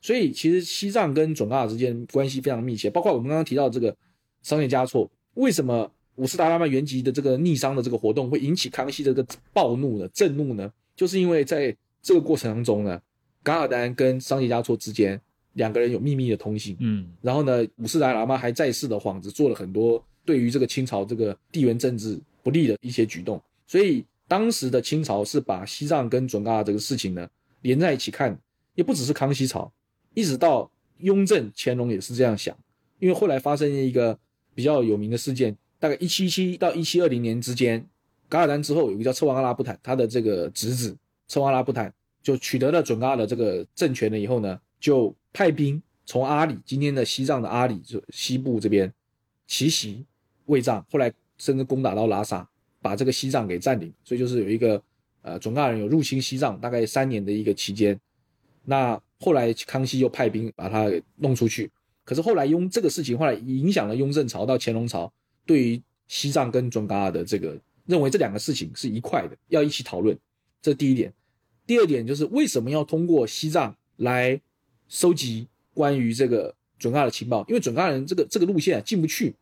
[0.00, 3.96] 所以其实西藏跟准噶尔之间关系非常密切，包括我们刚刚提到这个
[4.42, 5.88] 商业加措，为什么？
[6.16, 13.00] 五世达拉曼原籍的这个逆商的这个活动会引起康熙这个暴怒呢、震怒呢，就是因为在这个过程当中呢，
[13.42, 15.18] 噶尔丹跟商业嘉措之间
[15.54, 27.28] 两个人有秘密的通信，嗯，然后呢，五世达赖嘛还在世的幌子做了很多对于这个清朝这个地缘政治不利的一些举动，所以当时的清朝是把西藏跟准噶尔这个事情呢
[27.60, 28.34] 连在一起看，
[28.74, 29.70] 也不只是康熙朝，
[30.14, 32.56] 一直到雍正、乾隆也是这样想，
[32.98, 34.18] 因为后来发生一个
[34.54, 35.54] 比较有名的事件。
[35.78, 37.86] 大概一七七到一七二零年之间，
[38.30, 40.96] 噶尔丹之后有个叫策旺阿拉布坦，他的这个侄子
[41.28, 41.92] 策旺阿拉布坦
[42.22, 48.90] 就取得了准噶尔的这个政权了以后呢，就派兵从阿里今天的西藏的阿里就西部这边
[49.46, 50.06] 奇袭
[50.46, 52.48] 卫藏，后来甚至攻打到拉萨，
[52.82, 53.90] 把这个西藏给占领。
[54.04, 54.82] 所以就是有一个
[55.22, 57.98] 呃准噶尔人有入侵西藏大概三年的一个期间。
[58.64, 61.70] 那后来康熙又派兵把他给弄出去，
[62.04, 65.10] 可是后来雍这个事情后来影响了雍正朝到乾隆朝
[65.46, 70.16] 对于西藏跟准噶尔的这个认为这两个事情是一块的，要一起讨论。
[70.60, 71.12] 这第一点。
[71.66, 74.40] 第二点就是为什么要通过西藏来
[74.88, 77.44] 收集关于这个准噶尔的情报？
[77.48, 79.34] 因为准噶尔人这个这个路线啊进不去。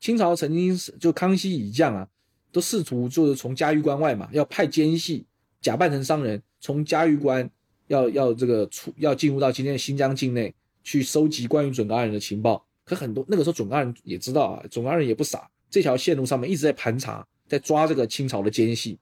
[0.00, 2.08] 清朝曾经是就康熙以降啊，
[2.54, 5.26] 都试图就是从嘉峪关外嘛，要派奸细
[5.60, 7.50] 假扮成商人，从嘉峪关
[7.88, 12.64] 要要这个出要进入到今天的新疆境内去收集关于准噶尔人的情报。
[12.84, 18.96] 可很多那个时候准噶尔人也知道啊，准噶尔人也不傻，这条线路上面一直在盘查，在抓这个清朝的奸细。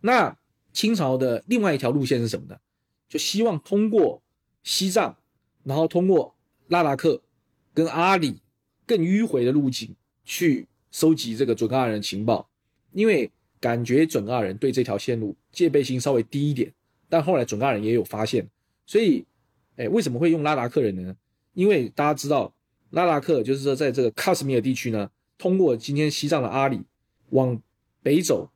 [0.00, 0.36] 那
[0.72, 2.56] 清朝的另外一条路线是什么呢？
[3.08, 4.20] 就希望通过
[4.64, 5.16] 西藏，
[5.62, 6.34] 然后通过
[6.66, 7.22] 拉达克
[7.72, 8.40] 跟阿里
[8.84, 12.48] 更迂回的路径去收集这个准噶尔人情报，
[12.96, 13.30] 因为
[13.60, 16.72] 感觉准噶尔人对这条线路戒备心稍微低一点。
[17.08, 18.48] 但后来准噶尔人也有发现，
[18.86, 19.24] 所以，
[19.76, 21.14] 哎，为什么会用拉达克人呢？
[21.52, 22.52] 因为大家知道
[22.90, 26.80] 拉达克就是说在这个喀什米尔地区呢，通过今天西藏的阿里
[27.30, 27.60] 往
[28.02, 28.50] 北走，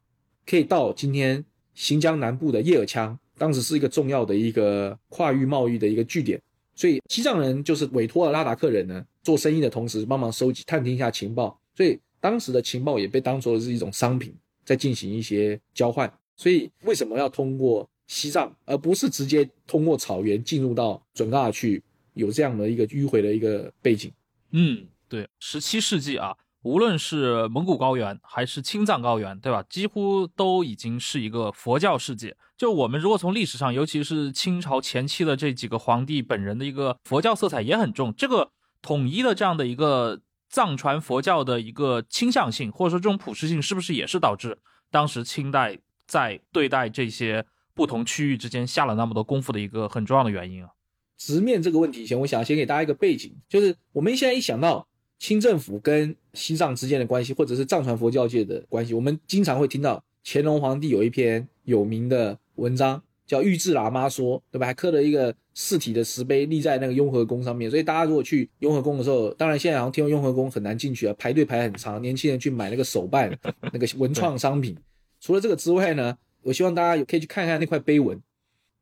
[0.46, 1.44] 可以到今天。
[1.72, 6.38] 新疆南部的叶尔羌，当时是一个重要的一个跨域贸易的一个据点，
[6.74, 16.12] 所以西藏人就是委托了拉达克人呢做生意的同时，帮忙收集、探听一下情报，所以当时的情报也被当作是一种商品，在进行一些交换。
[16.36, 21.82] 所以为什么要通过西藏，而不是直接通过草原进入到准噶尔去，
[22.14, 24.12] 有这样的一个迂回的一个背景？
[24.52, 26.36] 嗯，对，十七世纪啊。
[26.62, 29.62] 无论是蒙古高原还是青藏高原，对吧？
[29.62, 32.36] 几乎都已经是一个佛教世界。
[32.58, 38.14] 就我们如果从历史上，尤其是清朝前期的这几个皇帝本人的一个佛教色彩也很重。
[38.14, 38.50] 这个
[38.82, 44.58] 统一的这样的一个藏传佛教的一个倾向性，或者说这种普适性，是不是也是导致
[44.90, 50.70] 当时清代在对待这些不同区域之间下了那么多功夫的一个很重要的原因啊？
[51.16, 54.86] 直面这个问题前，我想先给大家一个背景，就是我们现在一想到。
[55.20, 64.64] 清政府跟西藏之间的关系，或者是藏传佛教界的关系，我们经常会听到乾隆皇帝有一篇有名的文章，叫《玉质喇嘛说》，对吧？
[64.68, 67.70] 还刻了一个四体的石碑立在那个雍和宫上面。
[67.70, 73.30] 所以大家如果去雍和宫的时候，当然现在好像听说雍和宫很难进去啊，排队排很长，年轻人去买那个手办、
[73.72, 74.74] 那个 文创商品。
[75.20, 78.18] 除了这个之外呢，我希望大家有可以去看看那块碑文。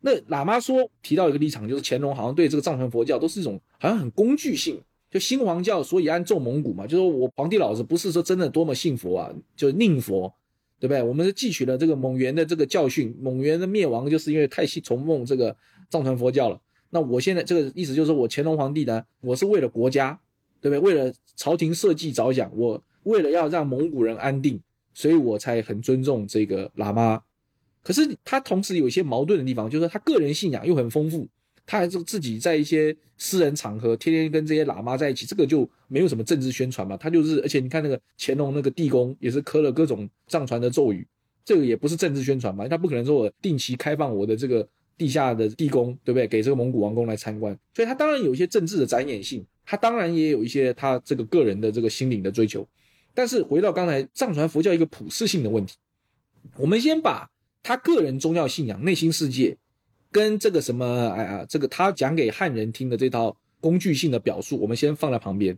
[0.01, 4.81] 那喇嘛说提到一个立场，就是乾隆好像对这个藏传佛教都是一种好像很工具性。
[5.11, 10.31] 就新皇教，所以安众蒙古嘛，就说我皇帝老子不是说真的多么信佛啊，就宁佛，
[10.79, 11.03] 对不对？
[11.03, 15.57] 我们是汲取了这个蒙元的这个教训，蒙元的灭亡就是因为太信崇奉这个
[15.89, 16.61] 藏传佛教了。
[16.91, 20.19] 那我现在这个意思就是我乾隆皇帝呢，我是为了国家，
[20.61, 20.79] 对不对？
[20.79, 24.61] 为了朝廷社稷着想，我为了要让蒙古人安定，
[24.95, 27.23] 所以我才很尊重这个喇嘛。
[27.83, 31.27] 可是他同时有一些矛盾的地方，就是他个人信仰又很丰富。
[31.71, 36.97] 他还是自己在一些私人场合天天跟这些喇嘛在一起，这个就没有什么政治宣传嘛。
[36.97, 41.07] 他就是，而且你看那个乾隆那个地宫也是刻了各种藏传的咒语，
[41.45, 42.67] 这个也不是政治宣传嘛。
[42.67, 44.67] 他不可能说我定期开放我的这个
[44.99, 46.27] 地下的地宫，对不对？
[46.27, 52.67] 给这个蒙古王宫来参观，所以他当然有一些政治的展演性，他当然也有一些他这个个人的这个心灵的追求。
[53.15, 55.77] 但是回到刚才藏传佛教一个普世性的问题，
[56.57, 57.31] 我们先把
[57.63, 59.57] 他个人宗教信仰、内心世界。
[60.11, 65.55] 跟这个什么，哎呀，这个他讲给汉人听的这套工具性的表述，我们先放在旁边。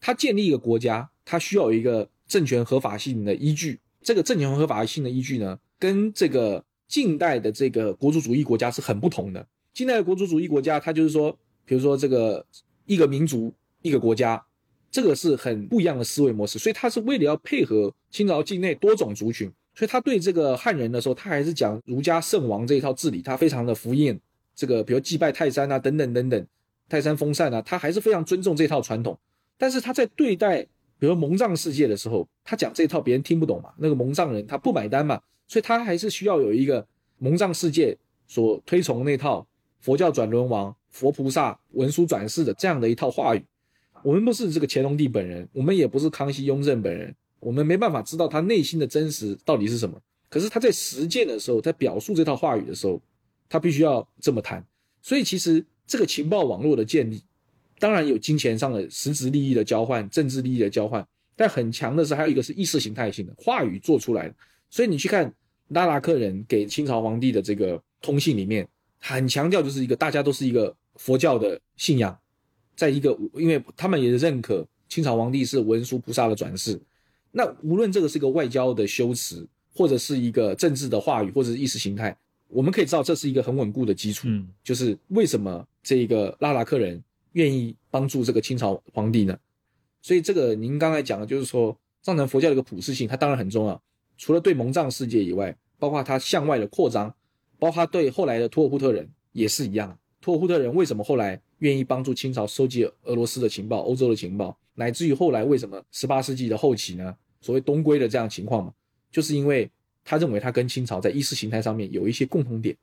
[0.00, 3.78] 他建立一个国家，他需要有一个政权合法性的依据。
[4.02, 9.46] 这个政权合法性的依据呢，跟这个近代的这个国族主义国家是很不同的。
[9.72, 12.44] 近代的国族主义国家，它就是说，比如说这个
[12.84, 13.50] 一个民族
[13.80, 14.44] 一个国家，
[14.90, 16.58] 这个是很不一样的思维模式。
[16.58, 19.50] 所以它是为了要配合清朝境内多种族群。
[19.74, 24.18] 所以他对这个汉人的时候，他还是讲儒家圣王这一套治理，他非常的服谚，
[24.54, 26.46] 这个比如祭拜泰山啊，等等等等，
[26.90, 29.18] 泰山封禅啊，他还是非常尊重这套传统。
[29.56, 30.62] 但是他在对待
[30.98, 35.18] 比如蒙藏世界的时候，他讲这套别人听不懂嘛，那个蒙藏人他不买单嘛，
[35.52, 36.86] 所以他还是需要有一个
[37.18, 37.94] 蒙藏世界
[38.26, 39.46] 所推崇那套
[39.80, 43.44] 佛教转轮王、佛菩萨文殊转世的这样的一套话语。
[44.02, 47.14] 我们不是这个乾隆帝本人，我们也不是康熙、雍正本人。
[47.38, 52.98] 我们没办法知道他内心的真实到底是什么，可是他在实践的时候，在表述这套话语的时候，
[53.50, 54.64] 他必须要这么谈。
[55.02, 57.22] 所以其实这个情报网络的建立，
[57.78, 64.34] 当然有金钱上的实质利益的交换、政治利益的交换，但很强的是还有一个是意识形态性的话语做出来的。
[64.70, 65.30] 所以你去看
[65.68, 68.66] 拉达克人给清朝皇帝的这个通信里面，
[68.98, 72.16] 很强调就是一个大家都是一个佛教的信仰，
[72.76, 76.78] 在一个因为他们也认可清朝皇帝是文殊菩萨的转世，
[77.30, 82.14] 那无论这个是一个外交的修辞，或者是一个政治的话语，或者是意识形态，
[82.48, 84.28] 我们可以知道这是一个很稳固的基础。
[84.28, 89.38] 嗯就是为什么这个拉达克人愿意帮助这个清朝皇帝呢？
[90.02, 93.82] 所以这个您刚才讲的就是说藏传佛教的一个普世性，它当然很重要。
[94.22, 97.12] 除了对蒙藏世界以外，包括他向外的扩张，
[97.58, 99.98] 包括他对后来的托尔扈特人也是一样。
[100.20, 107.12] 托尔扈特人为什么后来愿意帮助清朝收集俄罗斯的情报、欧洲的情报，乃至于后来为什么十八世纪的后期呢？
[107.40, 108.72] 所谓东归的这样情况嘛，
[109.10, 109.68] 就是因为
[110.04, 112.76] 他认为他跟清朝在意识形态上面有一些共同点。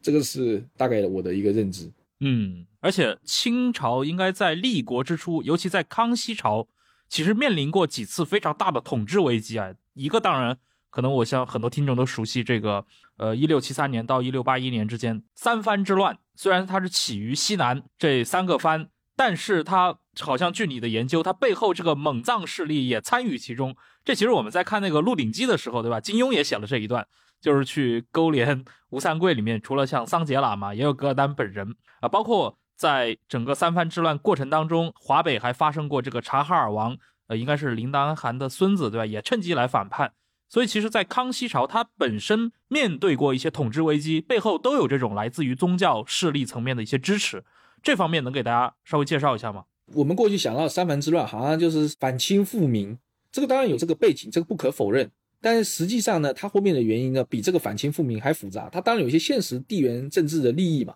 [0.00, 1.92] 这个是大概我的一个认知。
[2.20, 6.66] 嗯，而且清朝应该在立国之初，尤其在康熙朝，
[7.06, 9.74] 其实面临过几次非常大的统治危机啊。
[9.92, 10.58] 一个当然，
[10.90, 12.84] 可能我想很多听众都熟悉这个，
[13.16, 16.18] 呃，一六七三年到一六八一年之间三藩之乱。
[16.34, 23.76] 虽然它是起于西南这三个藩，但是它好像据你的研究，它背后这个蒙藏势力也参与其中。
[24.04, 26.00] 这其实我们在看那个《鹿鼎记》的时候，对吧？
[26.00, 27.06] 金庸也写了这一段。
[27.38, 36.96] 就是去勾连吴三桂里面，除了像桑杰喇嘛，也有噶尔丹本人啊，包括在整个三藩之乱过程当中，华北还发生过这个察哈尔王，
[37.28, 39.06] 呃，应该是林丹汗的孙子，对吧？
[39.06, 40.12] 也趁机来反叛。
[40.48, 47.42] 所以其实，在康熙朝，它本身面对过一些统治危机，背后都有这种来自于宗教势力层面的一些支持。
[47.82, 49.64] 这方面能给大家稍微介绍一下吗？
[49.94, 52.96] 我们过去想到三藩之乱，好像就是反清复明，
[53.30, 55.10] 这个当然有这个背景，这个不可否认。
[55.40, 58.68] 但实际上呢，它后面的原因呢，比这个反清复明还复杂。
[58.70, 60.94] 它当然有一些现实地缘政治的利益嘛。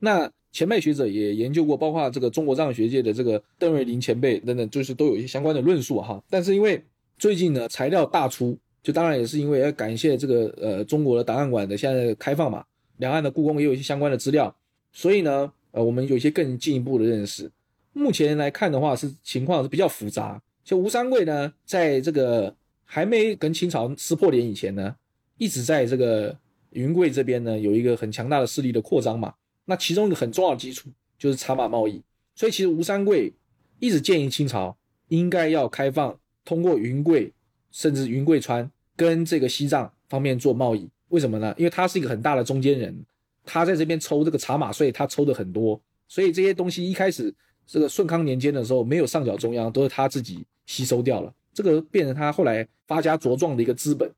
[0.00, 6.20] 那前辈学者也研究过，包括这个中国藏学界的这个邓瑞麟前辈等等，就是都有一些相关的论述哈。
[6.28, 6.84] 但是因为
[7.18, 12.64] 最近呢材料大出，就当然也是因为要感谢这个呃中国的档案馆的现在开放嘛，
[12.96, 14.54] 两岸的故宫也有一些相关的资料，
[14.92, 17.50] 所以呢呃我们有一些更进一步的认识。
[17.92, 20.42] 目前来看的话，是情况是比较复杂。
[20.64, 24.96] 就吴三桂呢，在这个还没跟清朝撕破脸以前呢，
[25.36, 26.36] 一直在这个
[26.70, 29.34] 云贵这边呢有一个很强大的势力的扩张嘛。
[29.64, 32.02] 那其中一个很重要的基础就是茶马贸易，
[32.34, 33.32] 所以其实吴三桂
[33.78, 34.76] 一直建议清朝
[35.08, 37.32] 应该要开放通过云贵
[37.70, 40.88] 甚至云贵川跟这个西藏方面做贸易。
[41.08, 41.54] 为什么呢？
[41.58, 42.96] 因为他是一个很大的中间人，
[43.44, 45.78] 他在这边抽这个茶马税，他抽的很多，
[46.08, 47.32] 所以这些东西一开始
[47.66, 51.30] 这个顺康年间的时候没有上缴中央，都是他自己吸收掉了。
[51.52, 54.10] 这个变成他后来发家茁壮的一个资本，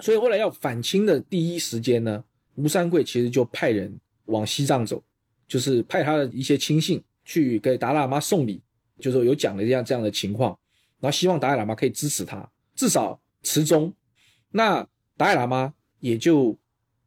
[0.00, 2.22] 所以后来要反清的第一时间呢，
[2.56, 3.90] 吴三桂其实就派人
[4.26, 5.02] 往西藏走，
[5.48, 8.60] 就是派他的一些亲信去给达赖喇嘛送礼，
[8.98, 10.50] 就是有讲了这样这样的情况，
[11.00, 13.90] 然后希望达赖喇嘛可以支持他，至少持中。
[14.52, 14.86] 那
[15.16, 16.56] 达赖喇嘛也就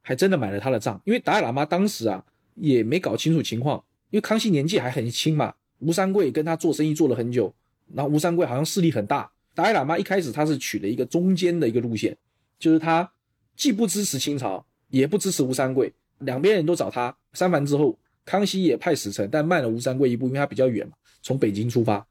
[0.01, 2.23] 还真的买了他的账，因为达赖喇嘛当时啊
[2.55, 7.53] 也没搞清楚情况，因为康熙年纪还很轻嘛，吴三桂跟他做生意做了很久，
[7.93, 9.31] 然后吴三桂好像势力很大。
[9.53, 12.17] 达赖喇嘛一开始他是取了一个中间的一个路线，
[12.59, 13.09] 就是他
[13.55, 17.15] 既不支持清朝，也不支持吴三桂，两边人都找他。
[17.31, 22.05] 三番之后，康熙也派使臣，但慢了吴三桂一步，因为他比较远嘛，从北京出发，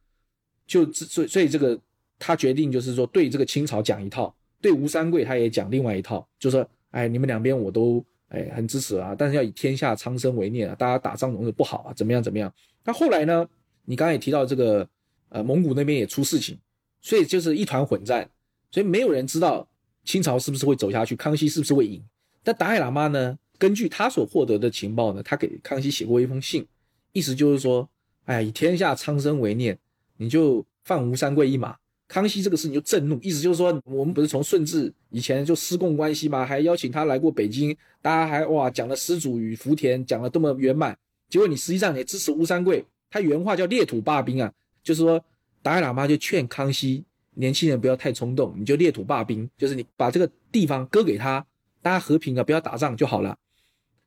[0.66, 1.78] 就所所以这个
[2.18, 12.50] 他决定就是说对这个清朝讲一套，对吴三桂他也讲另外一套，就说哎你们两边我都哎很支持啊，但是要以天下苍生为念啊，大家打仗容易不好啊，怎么样怎么样？
[12.82, 13.46] 那后来呢，
[13.84, 14.88] 你刚才也提到这个
[15.28, 16.58] 呃蒙古那边也出事情。
[17.06, 18.26] 所以就是一团混战，
[18.70, 19.68] 所以没有人知道
[20.04, 22.02] 清朝是不是会走下去，康熙是不是会赢。
[22.42, 26.66] 但达赖喇嘛呢，根据他所获得的情报呢，他给康熙写过一封信，
[27.12, 27.86] 意思就是说，
[28.24, 29.78] 哎呀，以天下苍生为念，
[30.16, 31.76] 你就放吴三桂一马。
[32.14, 36.46] 康熙这个事情就震怒，意思就是说，我们不是从顺治以前就私共关系吗？
[36.46, 40.96] 还邀请他来过北京，大家还哇讲了施主与福田，讲了多么圆满，
[41.28, 45.20] 结果你实际上也支持吴三桂，他原话叫裂土罢兵啊，就是说。
[45.60, 47.02] 达赖喇嘛就劝康熙，
[47.36, 51.42] 年轻人不要太冲动，你就裂土罢兵，就是你把这个地方割给他，
[51.80, 53.34] 大家和平啊，不要打仗就好了。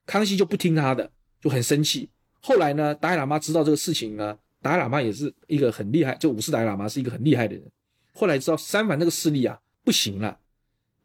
[0.06, 1.10] 康熙就不听他的，
[1.42, 2.08] 就很生气。
[2.42, 7.64] 后来呢，达赖喇嘛知道这个事情呢，达赖喇嘛也是一个很厉害，就五世达赖喇嘛是一个很厉害的人。
[8.18, 10.40] 后来知道三藩那个势力啊不行了，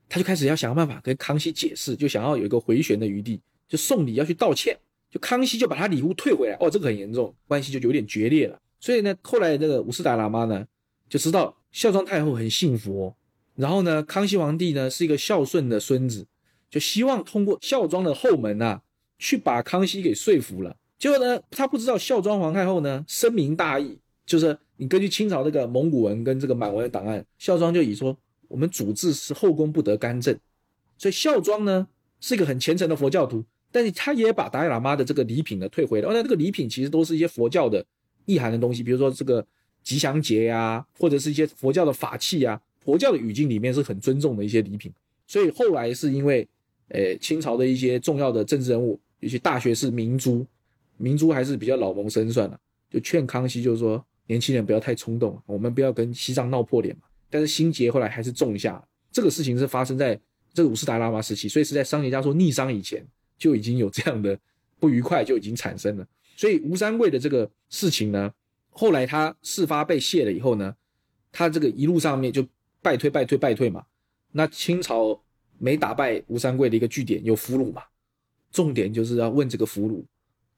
[0.09, 3.39] 他就开始要想办法跟康熙解释，就想要有一个回旋的余地，
[3.69, 4.75] 就送礼要去道歉，
[5.11, 6.57] 就康熙就把他礼物退回来。
[6.59, 8.59] 哦，这个很严重，关系就有点决裂了。
[8.81, 10.67] 所以呢，后来这个五世达喇嘛呢，
[11.09, 13.15] 就知道孝庄太后很信佛，
[13.55, 16.27] 然后呢，康熙皇帝呢是一个孝顺的孙子，
[16.71, 18.83] 就希望通过孝庄的后门啊，
[19.19, 20.77] 去把康熙给说服了。
[20.99, 28.17] 结果呢，他不知道孝庄皇太后呢深明大义，就是你根据清朝这个蒙古文跟这个满文的档案，孝庄就以说
[28.49, 30.37] 我们主治是后宫不得干政，
[30.99, 31.87] 所以孝庄呢
[32.21, 36.09] 是一个很虔诚的佛教徒，但是他也把达赖喇嘛的这个礼品呢退回了。
[36.09, 37.85] 哦，那这个礼品其实都是一些佛教的。
[38.25, 39.45] 意涵的东西，比如说这个
[39.83, 44.93] 吉祥节呀，或者是一些佛教的法器啊，佛教的语境里面是很尊重的一些礼品。
[45.27, 46.47] 所以后来是因为，
[46.91, 50.47] 呃，清朝的一些重要的政治人物，有些大学士明珠，
[50.99, 52.57] 明珠还是比较老谋深算的，
[52.89, 57.03] 就劝康熙，就是说年轻人不要太冲动，我们不要跟西藏闹破脸嘛。
[57.29, 60.19] 但是心结后来还是种下，这个事情是发生在
[60.55, 63.07] 这个五世达赖喇嘛时期，所以是在商业家说逆商以前
[63.37, 64.39] 就已经有这样的
[64.81, 66.07] 不愉快就已经产生了。
[66.35, 68.33] 所以吴三桂的这个事情呢，
[68.71, 70.75] 后来他事发被卸了以后呢，
[71.31, 72.43] 他这个一路上面就
[72.81, 73.85] 败退败退败退嘛。
[74.31, 75.23] 那清朝
[75.59, 77.83] 没打败吴三桂的一个据点有俘虏嘛，
[78.51, 80.03] 重点就是要问这个俘虏，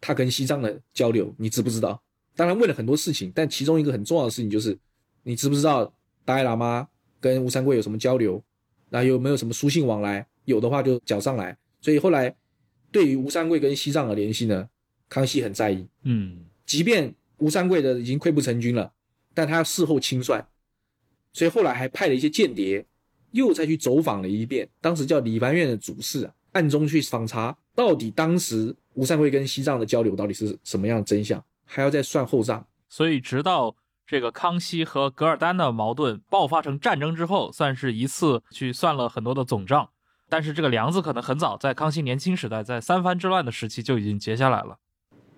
[0.01, 2.01] 他跟西藏的交流你知不知道？
[2.37, 4.77] 当然问了很多事情，但其中一个很重要的事情就是
[5.23, 5.93] 你知不知道？
[6.25, 6.89] 达赖喇嘛
[7.21, 8.43] 跟吴三桂有什么交流？
[8.89, 10.27] 那有没有什么书信往来？
[10.47, 11.57] 有的话就缴上来。
[11.81, 12.35] 所以后来
[12.91, 14.67] 对于吴三桂跟西藏的联系呢，
[15.09, 15.87] 康熙很在意。
[16.05, 18.91] 嗯，即便吴三桂的已经溃不成军了，
[19.35, 20.47] 但他要事后清算，
[21.35, 22.87] 所以后来还派了一些间谍，
[23.33, 32.67] 又再去走访了一遍，当时叫理藩院的主事啊，暗中去访查到底当时吴三桂跟西藏的交流到底是什么样的真相，还要再算后账。
[32.89, 33.77] 所以直到。
[34.07, 39.89] 这个康熙和噶尔丹的矛盾爆发成战争之后，算是一次去算了很多的总账，
[40.29, 44.79] 但是这个梁子可能很早，在康熙年轻时代，在三藩之乱的时期就已经结下来了。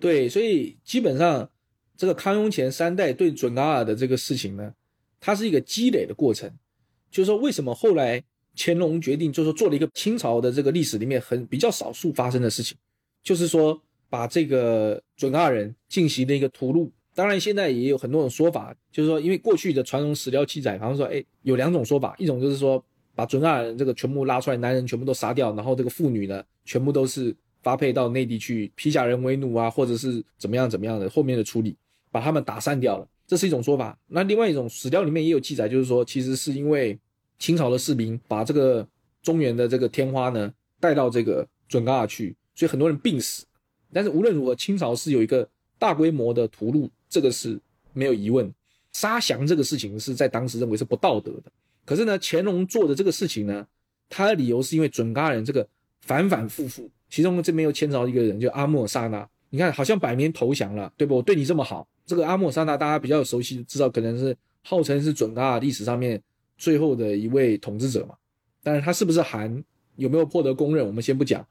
[0.01, 1.49] 对，所以基本上
[1.95, 4.73] 这个康雍乾三代对准噶尔的这个事情呢，
[5.21, 6.51] 它是一个积累的过程。
[7.09, 8.21] 就是说，为什么后来
[8.53, 12.77] 乾隆决定，就是说做了一个清朝的这个历史里面很比较少数发生的事情，
[13.23, 16.89] 就是说把这个准噶尔人进行了一个屠戮。
[17.13, 22.83] 当然，现在也有很多种说法，就是说，因为过去的传统史料记载，好像说，哎，有两种说法，一种就是说，
[23.15, 31.75] 把准噶尔人这个全部拉出来，男人全部都杀掉，然后这个妇女呢，全部都是发配到内地去，披甲人为奴啊，或者是怎么样怎么样的，后面的处理，
[32.11, 33.97] 把他们打散掉了，这是一种说法。
[34.05, 36.95] 那另外一种史料里面也有记载，就是说，其实是因为
[37.39, 38.87] 清朝的士兵把这个
[39.23, 43.43] 中原的这个天花呢带到这个准噶尔去，所以很多人病死。
[43.93, 45.47] 但是无论如何，清朝是有一个
[45.79, 46.89] 大规模的屠戮。
[47.09, 47.57] 这个是
[47.93, 48.53] 没有疑问，
[48.91, 51.43] 杀降这个事情是在当时认为是不道德的。
[51.85, 53.65] 可是呢，乾隆做的这个事情呢，
[54.09, 55.65] 他的理由是因为准噶尔人这个
[56.01, 59.25] 反反复复，其中这边又牵着一个人，就阿穆尔萨纳。
[59.49, 61.15] 你看，好像摆明投降了，对不？
[61.15, 66.21] 我对你这么好，这个阿穆尔萨纳大家比较熟悉，知道可能是号称是准噶尔历史上面
[66.57, 68.15] 最后的一位统治者嘛。
[68.61, 69.63] 但是他是不是韩，
[69.95, 71.47] 有没有获得公认，我们先不讲。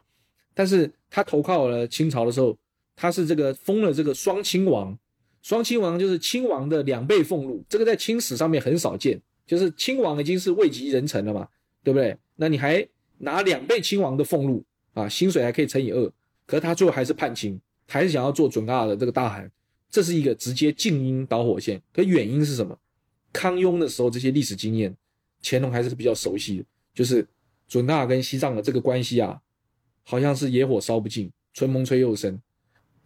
[0.57, 2.57] 但是他投靠了清朝的时候，
[2.96, 4.98] 他是这个封了这个双亲王。
[5.42, 9.20] 双亲王就是亲王的两倍俸禄，这个在清史上面很少见。
[9.46, 11.46] 就是亲王已经是位极人臣了嘛，
[11.84, 12.16] 对不对？
[12.36, 12.84] 那你还
[13.18, 16.12] 拿两倍亲王的俸禄啊，薪水还可以乘以二。
[16.46, 19.48] 可是他最后还是叛清，还是想要做准噶尔的这个大汗，
[19.90, 21.80] 这是一个直接静音导火线。
[21.92, 22.76] 可原因是什么？
[23.32, 24.96] 康雍的时候这些历史经验，
[25.42, 27.24] 乾隆还是比较熟悉的，就是
[27.68, 29.40] 准噶尔跟西藏的这个关系啊，
[30.09, 32.40] 好像是野火烧不尽，春风吹又生。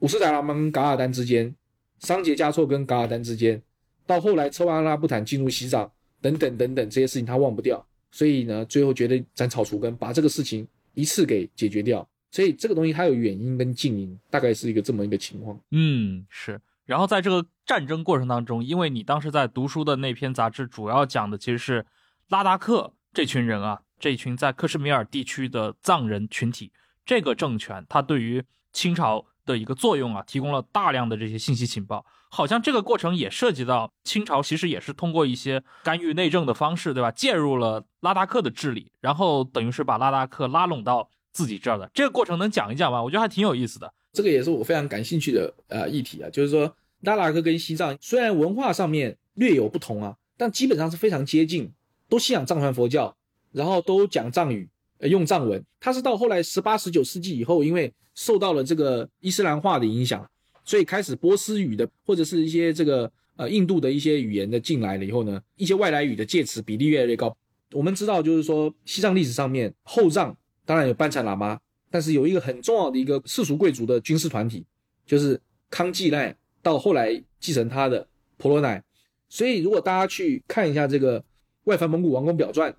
[0.01, 1.53] 五世达赖喇嘛跟噶尔丹之间。
[1.99, 3.63] 桑杰加措跟噶尔丹之间，
[4.07, 5.93] 到后来车瓦拉布坦进入西藏
[6.23, 12.09] 等等等等这些事情他忘不掉，所以呢，最后觉得斩草除根，把这个事情一次给解决掉。
[12.31, 15.61] 所以这个东西它有远因跟近因，大概是一个这么一个情况。
[15.73, 16.59] 嗯，是。
[16.87, 21.85] 然后在这个战争过程当中，因为你当时在读书的那篇杂志主要讲的其实是
[22.29, 26.73] 拉达克这群人啊，这群在克什米尔地区的藏人群体，
[27.11, 29.27] 这个政权它对于清朝。
[29.47, 37.11] 的一个作用啊，提供了大量的这些信息情报，好像这个过程也涉及到清朝，其实也是通过一些干预内政的方式，对吧？
[37.11, 43.03] 介入了拉达克的治理，然后等于是把拉达克拉拢到自己这儿的这个过程，能讲一讲吗？
[43.03, 43.93] 我觉得还挺有意思的。
[44.13, 51.73] 这个也是我非常感兴趣的呃议题啊，就是说拉达克跟西藏虽然文化上面略有不同啊，但基本上是非常接近，
[52.09, 53.17] 都信仰藏传佛教，
[53.51, 54.69] 然后都讲藏语，
[55.01, 55.63] 呃，用藏文。
[55.81, 60.25] 它是到后来十八、十九世纪以后，因为受到了这个伊斯兰化的影响，
[60.63, 67.35] 所以开始波斯语的或者是一些这个呃印度的一些语言的进来了以后呢，一些外来语的介词比例越来越高。
[67.73, 70.37] 我们知道，就是说西藏历史上面后藏
[70.67, 71.59] 当然有班禅喇嘛，
[71.91, 74.67] 但是有一个很重要的一个世俗贵族的军事团体，
[75.07, 75.41] 就是
[75.71, 78.83] 康济奈到后来继承他的婆罗乃。
[79.31, 81.19] 所以如果大家去看一下这个
[81.65, 82.71] 《外藩蒙古王公表传》。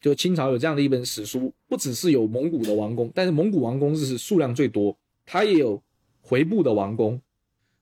[0.00, 4.96] 就清朝有这样的一本史书，不只是有蒙古的王公，但是蒙古王公是数量最多，
[5.26, 5.82] 它也有
[6.20, 7.20] 回部的王公，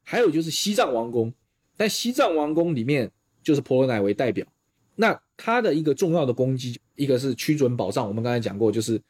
[0.03, 1.33] 还有就是西藏王公，
[1.77, 3.11] 但西藏王公里面
[3.43, 4.47] 就是婆罗乃为代表，
[4.95, 9.01] 那他的一个重要的功绩，一个是驱准保障，我们刚才讲过，就是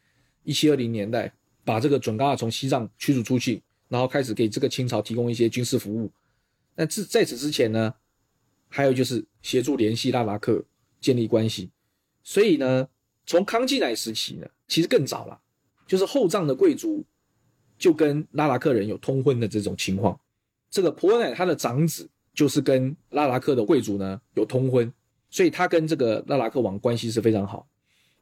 [0.42, 1.32] 一七二零年代
[1.64, 6.11] 把这个准噶尔从西藏驱逐出去，然后开始给这个清朝提供一些军事服务，
[6.74, 7.94] 那自在此之前呢，
[8.68, 10.64] 还有就是协助联系拉达克
[11.00, 11.70] 建立关系。
[12.24, 12.88] 所以呢，
[13.27, 15.39] 从康济乃时期呢，其实更早了，
[15.87, 17.05] 就是后藏的贵族
[17.77, 20.18] 就跟拉达克人有通婚的这种情况。
[20.70, 24.93] 这个婆罗乃他的长子就是跟拉达克的贵族呢有通婚，
[25.29, 27.66] 所以他跟这个拉达克王关系是非常好。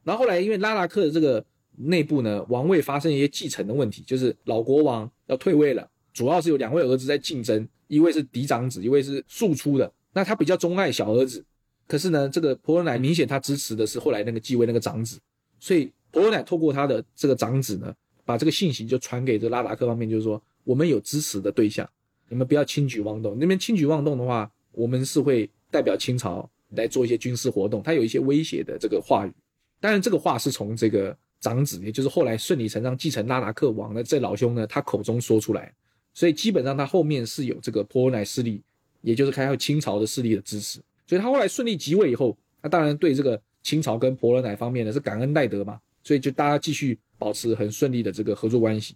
[0.03, 1.43] 然后后来因为拉达克的这个
[1.77, 7.67] 内部呢，王位发生一些继承的问题，就是老国王要退位了，主要是有两位儿子在竞争。
[7.87, 9.91] 一位是嫡长子，一位是庶出的。
[10.11, 11.45] 那他比较钟爱小儿子，
[11.87, 15.19] 可是呢，这个婆罗乃明显他支持的是后来那个继位那个长子，
[15.59, 17.93] 所以婆罗乃透过他的这个长子呢，
[18.25, 21.87] 把这个信息就传给这拉达克方面，就是说我们有支持的对象，
[22.27, 23.37] 你们不要轻举妄动。
[23.39, 29.31] 那边轻举妄动的话，我们是会代表清朝来做一些军事活动，他有一些威胁的这个话语。
[29.79, 35.71] 当然，这个话是从这个长子，也就是后来顺理成章继承拉达克王的这老兄呢，他口中说出来。
[36.13, 38.63] 所以基本上他后面是有这个婆罗乃势力，
[39.01, 40.79] 也就是开有清朝的势力的支持。
[41.05, 45.79] 所以他后来顺利即位以后，那当然对这个清朝跟婆罗乃方面呢是感恩戴德嘛。
[46.03, 48.95] 所以就大家继续保持很顺利的这个合作关系。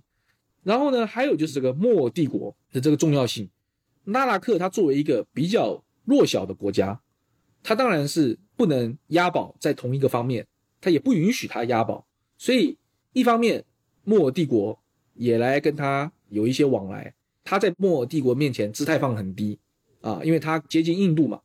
[0.63, 3.49] 然后呢，还有就是这个莫尔帝国的这个重要性。
[4.05, 6.99] 拉克它作为一个比较弱小的国家，
[7.63, 10.45] 它当然是不能押宝在同一个方面，
[10.79, 12.05] 它也不允许它押宝。
[12.37, 12.77] 所以
[13.13, 13.63] 一方面
[14.03, 14.79] 莫尔帝国
[15.15, 16.11] 也来跟他。
[16.31, 17.11] 有一些往来，
[17.43, 19.57] 他在莫尔帝国面前姿态放很低
[19.99, 21.41] 啊，因为他接近印度嘛，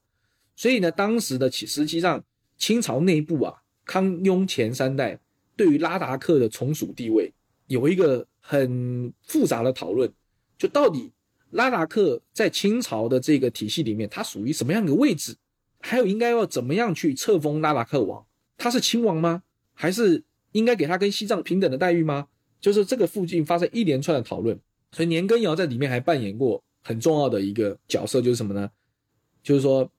[0.56, 2.22] 所以呢，当时的实际上
[2.56, 5.18] 清朝内部啊，康雍前三代
[5.56, 7.32] 对于拉达克的从属地位
[7.66, 10.12] 有一个很复杂的讨论，
[10.56, 11.12] 就到底
[11.50, 15.36] 拉达克在清朝的这个体系里面，他属于什么样的位置，
[15.80, 18.24] 还有应该要怎么样去册封拉达克王，
[18.56, 19.42] 他是亲王吗？
[19.72, 22.28] 还是应该给他跟西藏平等的待遇吗？
[22.60, 24.58] 就是这个附近发生一连串的讨论。
[24.92, 28.70] 所以年羹尧在里面还扮演过很重要的一个角色，就是什么呢？
[29.42, 29.90] 就是说，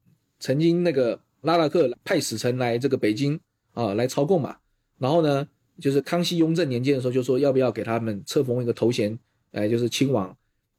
[0.45, 3.39] 曾经那个拉达克派使臣来这个北京
[3.73, 4.57] 啊，来朝贡嘛。
[4.99, 5.47] 然后呢，
[5.81, 9.17] 就是康熙、雍正年间的时候，就说要不要给他们册封一个头衔，
[9.53, 10.37] 哎，就是亲王。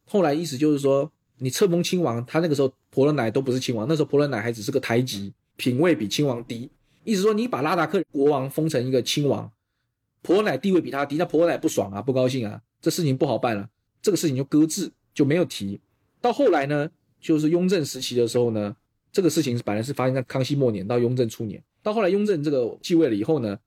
[0.09, 6.71] 后来意思就是说，你册封亲王，他那个时候婆罗乃都不是亲王，那时候婆罗乃还只是个台籍，品位比亲王低。
[7.03, 9.51] 意思说，你把拉达克国王封成一个亲王，
[10.23, 13.69] 婆罗乃地位比他低，那婆罗乃不爽啊，不高兴啊，这事情不好办了。
[14.01, 15.81] 这个事情就搁置，就没有提。
[16.21, 16.89] 到后来呢，
[17.21, 18.77] 就是雍正时期的时候呢，
[19.17, 21.59] 这个事情本来是发生在康熙末年到雍正初年。
[21.83, 23.59] 到后来雍正这个继位了以后呢，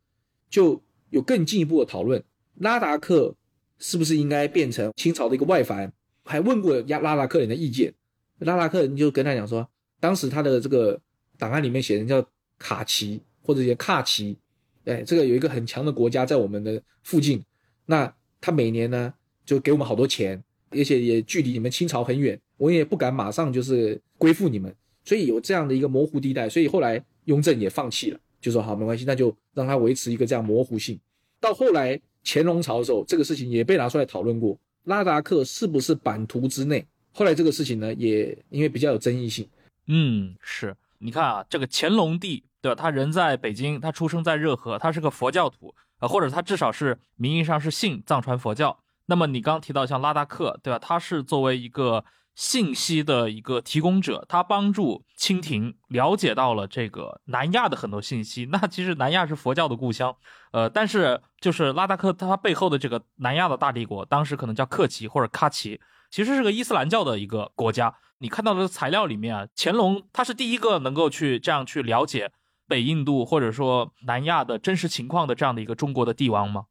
[0.47, 0.79] 就
[1.09, 2.23] 有更进一步的讨论，
[2.59, 3.35] 拉达克
[3.79, 5.91] 是不是应该变成清朝的一个外藩？
[6.23, 7.91] 还问过拉拉达克人的意见。
[8.37, 9.67] 拉达克人就跟他讲说，
[9.99, 11.01] 当时他的这个
[11.39, 12.23] 档案里面写的叫
[12.59, 14.37] 卡奇或者叫卡奇，
[14.85, 17.43] 哎，这个有一个很强的国家在我们的附近，
[17.87, 19.11] 那他每年呢？
[19.47, 24.71] 就给我们好多钱，而且也距离你们清朝很远，我也不敢马上就是归附你们，
[25.09, 26.47] 所以有这样的一个模糊地带。
[26.47, 30.99] 所以后来雍正也放弃了，就说好没关系，那就让他维持一个这样模糊性。
[31.39, 36.85] 到后来乾隆朝的时候，这个事情也被拿出来讨论过，拉达克是不是版图之内？
[37.11, 39.49] 后来这个事情呢，也因为比较有争议性。
[39.87, 42.75] 嗯，是你看啊，这个乾隆帝对吧？
[42.75, 48.77] 他人在北京，他出生在热河，他是个佛教徒啊，或者他至少是名义上是信藏传佛教。
[49.07, 50.77] 那么你刚提到像拉达克，对吧？
[50.77, 52.05] 他是作为一个
[52.39, 58.47] 信息的一个提供者，他帮助清廷了解到了这个南亚的很多信息。
[58.49, 60.15] 那其实南亚是佛教的故乡，
[60.51, 67.93] 呃，但是就是拉达克他背后的这个南亚的大帝国，当时可能叫克奇或者喀奇，其实是个伊斯兰教的一个国家。
[68.19, 72.31] 你看到的材料里面啊，乾隆他是第一个能够去这样去了解
[72.69, 76.67] 北印度或者说南亚的真实情况的这样的一个中国的帝王吗？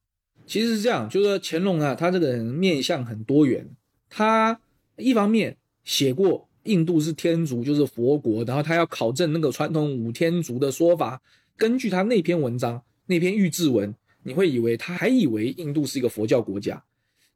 [0.46, 3.68] 其实是这样，就是说乾隆啊，他这个人面相很多元。
[4.08, 4.58] 他
[4.99, 11.20] 一方面写过印度是天竺，就是佛国，然后他要考证那个传统五天竺的说法。
[11.57, 16.82] 根据他那篇文章，那篇御制文，你会以为他还以为印度是一个佛教国家。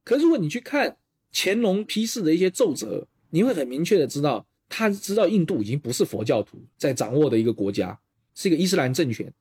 [0.05, 0.97] 可如果你去看
[1.33, 7.99] 乾隆批示的一些奏折，你会很明确的知道，他知道印度已经不是佛教徒在掌握的一个国家，
[8.35, 9.33] 是一个伊斯兰政权。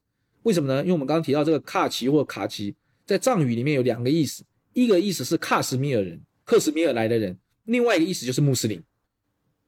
[0.43, 0.81] 为什么呢？
[0.81, 2.75] 因为我们刚刚提到这个喀奇或卡奇。
[3.03, 7.35] 在藏语里面有两个意思，一个意思是喀什米尔人，克什米尔来的人；
[7.65, 8.81] 另外一个意思就是穆斯林。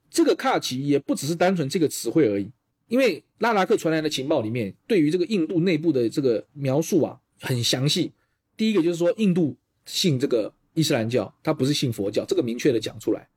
[0.10, 2.48] 这个喀奇也不只是单纯这个词汇而已，
[2.88, 8.12] 因为拉达克传来的情报里面对于这个印度内部的这个描述啊很详细。
[8.56, 13.28] 第一个就是说印度信这个伊斯兰教，他不是信佛教，这个明确的讲出来。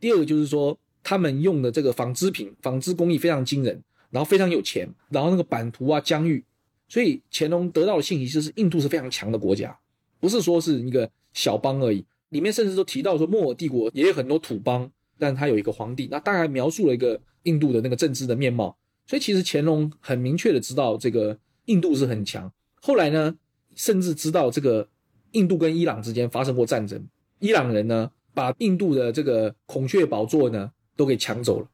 [0.00, 6.42] 第二个就是说他们用的这个纺织品，纺织工艺非常惊人，然后非常有钱，然后那个版图啊疆域。
[6.88, 9.78] 所以乾隆得到的信息就是印度是非常强的国家，
[10.18, 12.04] 不是说是一个小邦而已。
[12.32, 18.74] 里面甚至都提到说莫尔帝国也有很多土邦，但他有一个皇帝，那大概描述了一个印度的那个政治的面貌。
[19.06, 22.50] 所以其实乾隆很明确的知道这个印度是很强。
[22.80, 23.36] 后来呢，
[23.74, 24.88] 甚至知道这个
[25.32, 27.06] 印度跟伊朗之间发生过战争，
[27.38, 31.68] 伊朗人呢把印度的这个孔雀宝座呢都给抢走了。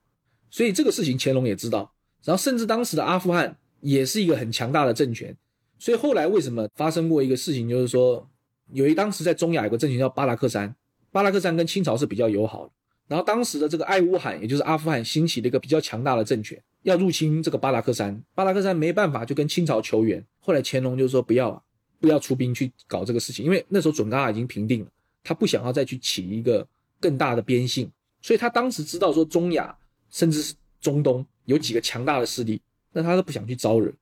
[0.51, 1.93] 所以这个事情乾隆也知道。
[2.25, 5.37] 然后甚至当时的阿富汗也是一个很强大的政权。
[5.79, 8.29] 所以后来为什么发生过一个事情，就是说
[8.73, 10.75] 有一当时在中亚有个政权叫巴拉克山，
[11.11, 12.73] 巴拉克山跟清朝是比较友好的。
[13.07, 16.63] 然后当时的这个爱乌罕，也就是阿富汗兴起了一个比较强大的政权。
[16.83, 20.25] 要入侵这个巴拉克山，巴拉克山没办法，就跟清朝求援。
[20.41, 21.63] 后来乾隆就说不要啊，
[22.01, 24.91] 不要出兵去搞这个事情，因为那时候准噶尔已经平定了，
[25.25, 26.67] 他不想要再去起一个
[27.01, 27.91] 更大的边境。
[28.21, 29.75] 所以他当时知道说中亚
[30.11, 32.61] 甚至是中东有几个强大的势力，
[32.93, 33.93] 那他都不想去招惹，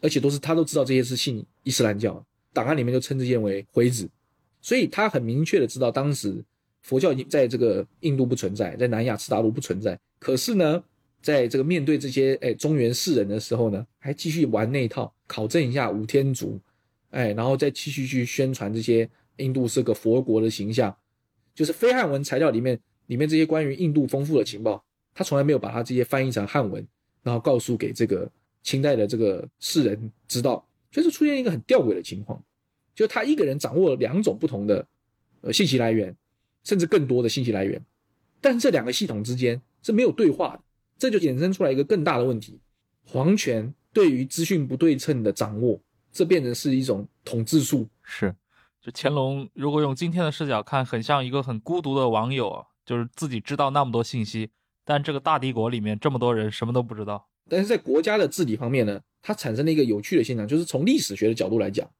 [0.00, 2.24] 而且都是他都知道这些是信伊斯兰教的，
[2.56, 4.08] 档案里面就称这些为回子，
[4.60, 6.42] 所以他很明确的知道当时
[6.80, 10.82] 佛教已经在这个印度不存在，在南亚次大陆不存在，可是呢。
[11.22, 16.60] 在这个面对这些哎中原士人的时候呢，还继续玩那一套，考证一下五天竺，
[17.10, 20.94] 哎，然后再继续去宣传这些印度是个佛国的形象，
[21.52, 24.84] 就是非汉文材料里面里面这些关于印度丰富的情报，
[25.14, 26.86] 他从来没有把他这些翻译成汉文，
[27.24, 28.30] 然后告诉给这个
[28.62, 30.64] 清代的这个士人知道，
[30.96, 32.42] 就是出现一个很吊诡的情况，
[32.94, 34.86] 就他一个人掌握了两种不同的
[35.42, 36.16] 呃信息来源，
[36.64, 37.84] 甚至更多的信息来源，
[38.40, 40.62] 但是这两个系统之间是没有对话的。
[40.96, 42.58] 这就衍生出来一个更大的问题：
[43.04, 45.78] 皇权对于资讯不对称的掌握，
[46.10, 47.86] 这变成是一种统治术。
[48.02, 48.34] 是，
[48.80, 54.48] 就乾隆如果用今天的视角看，很像一个很孤独的网友啊，就是自己知道那么多信息，
[54.82, 57.28] 但这个大帝国里面这么多人什么都不知道。
[57.48, 61.90] 但是在国家的治理方面呢，它产生了一个有趣的现象，就是从历史学的角度来讲，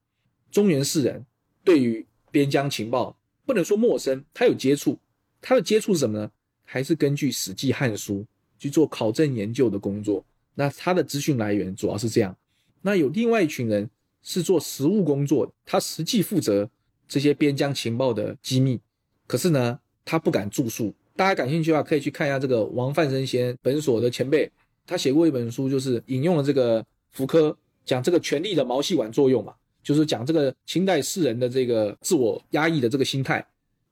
[0.52, 1.26] 中原士人
[1.64, 4.96] 对于边疆情报不能说陌生，他有接触，
[5.40, 6.30] 他的接触是什么呢？
[6.64, 8.20] 还是根据《史记》《汉书》。
[8.58, 10.24] 去做考证研究的工作，
[10.54, 12.34] 那他的资讯来源主要是这样。
[12.80, 13.86] 那有另外一群人
[14.22, 16.66] 是做实务工作，他实际负责
[17.06, 18.80] 这些边疆情报的机密，
[19.26, 20.94] 可是呢，他不敢著述。
[21.14, 24.50] 大家感兴趣的话，可以去看一下这个王范生先本所的前辈，
[24.86, 26.82] 他写过一本书，就是引用了这个
[27.16, 33.44] 福柯讲这个权力的毛细管作用嘛，就是讲这个清代士人的这个自我压抑的这个心态。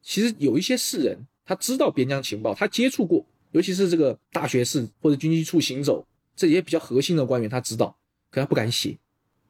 [0.02, 3.24] 其实有一些士人他知道边疆情报，他接触过。
[3.52, 6.04] 尤其是这个大学士或者军机处行走
[6.34, 7.96] 这些比较核心的官员，他知道，
[8.30, 8.98] 可他不敢写。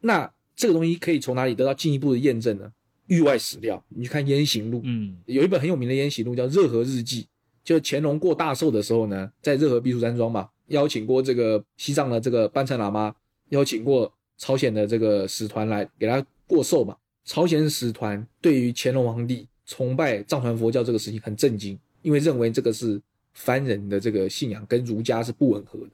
[0.01, 2.71] 那这个东西可以从哪里得到进一步的验证呢？
[3.07, 7.23] 域外史料，你去看《燕行录》，嗯，有一本很有名的《燕行录》叫《热河日记》，
[7.65, 13.15] 就乾隆过大寿的时候呢，在热河避暑山庄嘛，邀请过这个西藏的这个班禅喇嘛，
[13.51, 16.97] 邀请过朝鲜的这个使团来给他过寿嘛。
[17.25, 23.01] 朝鲜使团对于乾隆皇帝崇拜藏传佛教这个事情很震惊，因为认为这个是。
[23.37, 25.91] 凡人的这个信仰跟儒家是不吻合的，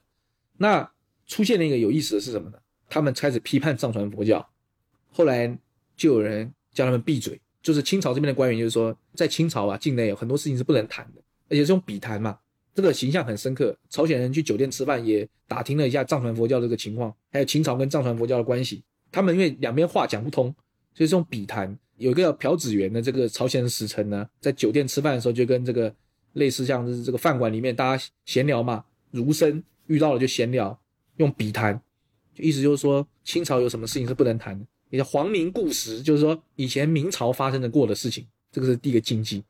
[0.57, 0.87] 那
[1.25, 2.57] 出现了一个有意思的是什么呢？
[2.87, 4.47] 他们开始批判藏传佛教，
[5.09, 5.57] 后来
[5.97, 12.37] 就有人叫他们闭嘴，就是清朝这边的官员，就是说在清朝啊境内有很多事情是不能谈的，而且是用笔谈嘛，
[12.73, 13.75] 这个形象很深刻。
[13.89, 20.53] 朝鲜人去酒店吃饭也打听了一下藏传佛教这个情况，还有清朝跟藏传佛教的关系，他们因为两边话讲不通，
[20.93, 21.77] 所以是用笔谈。
[21.97, 25.93] 有一个叫朴子元的这个朝鲜使臣呢，在酒店吃饭的时候就跟这个。
[26.35, 30.79] 类似像是这个饭馆里面大家闲聊嘛，儒生遇到了就闲聊，
[31.17, 31.77] 用笔谈，
[32.33, 39.43] 就意思就是说清朝有什么事情是不能谈的，也叫皇明故时，就是说以前明朝发生的过的事情，这个是第一个禁忌。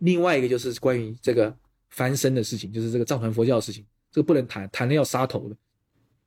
[0.00, 1.56] 另外一个就是关于这个
[1.90, 5.56] 翻身的事情，就是这个藏传佛教的事情，这个不能谈，谈了要杀头的。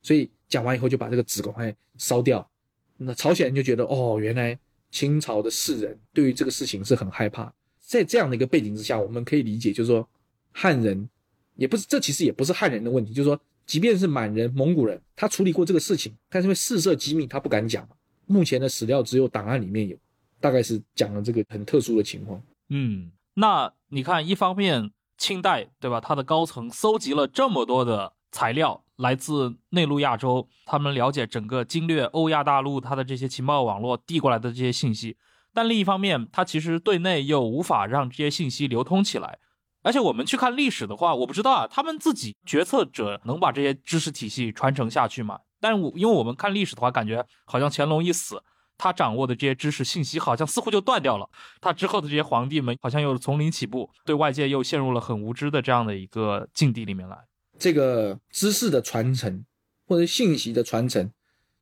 [0.02, 2.48] 所以讲完以后就把这个纸赶快烧掉。
[2.96, 4.58] 那朝鲜人就觉得哦，原来
[4.90, 7.52] 清朝的士人对于这个事情是很害怕。
[7.78, 10.08] 在这样的一个背景之下，我们可以理解，就是说
[10.52, 11.08] 汉人
[11.56, 17.86] 也不是，这其实也不是汉人的问题，就是说，即便是满人、蒙古人，他处理过这个事情，但是因为事涉机密，他不敢讲。
[18.26, 19.96] 目前的史料只有档案里面有，
[20.40, 22.42] 大概是讲了这个很特殊的情况。
[22.68, 35.16] 嗯，那你看，一方面清代对吧，他的高层搜集了这么多的材料，来自内陆亚洲，他们了解整个经略欧亚大陆，他的这些情报网络递过来的这些信息。
[35.54, 39.38] 但另一方面，它其实对内又无法让这些信息流通起来，
[39.82, 45.40] 而且我们去看历史的话，我不知道啊，他们自己决策者能把这些知识体系传承下去吗？
[45.60, 48.42] 但我因为我们看历史的话，感觉好像乾隆一死，
[48.82, 51.30] 他掌握的这些知识信息好像似乎就断掉了，
[51.60, 57.16] 他之后的这些皇帝们好像又从零起步，对外界又陷入了很无知的这样的一个境地里面来。
[57.56, 59.44] 这个知识的传承
[59.86, 61.08] 或者信息的传承，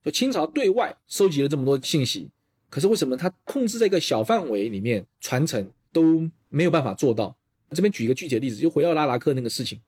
[0.02, 2.30] 就清朝对外收集了这么多信息。
[2.70, 7.36] 可是为什么他控制在一个小范围里面传承都没有办法做到？
[7.72, 9.78] 这边举一个具体的例子，就回到拉达克那个事情。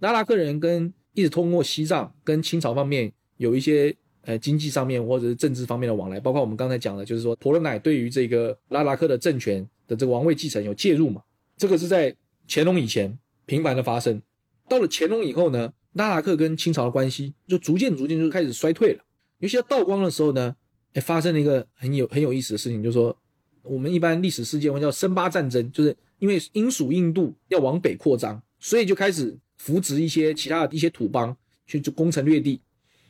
[0.00, 11.22] 拉达克人跟一直通过西藏跟清朝方面有一些呃经济上面或者是政治方面的往来，包括我们刚才讲的，就是说婆罗乃对于这个拉达克的政权的这个王位继承有介入嘛。
[11.56, 12.14] 这个是在
[12.48, 13.16] 乾隆以前
[13.46, 14.20] 频繁的发生，
[14.68, 19.04] 到了乾隆以后呢，拉达克跟清朝的关系就逐渐逐渐就开始衰退了。
[19.38, 20.54] 尤其到道光的时候呢，
[20.94, 23.16] 哎，发生了一个很有很有意思的事情，就是说
[23.62, 32.60] 我们一般历史事件会叫森巴战争，就是因为英属印度要往北扩张，所以就开始扶植一些其他的一些土邦去攻城略地。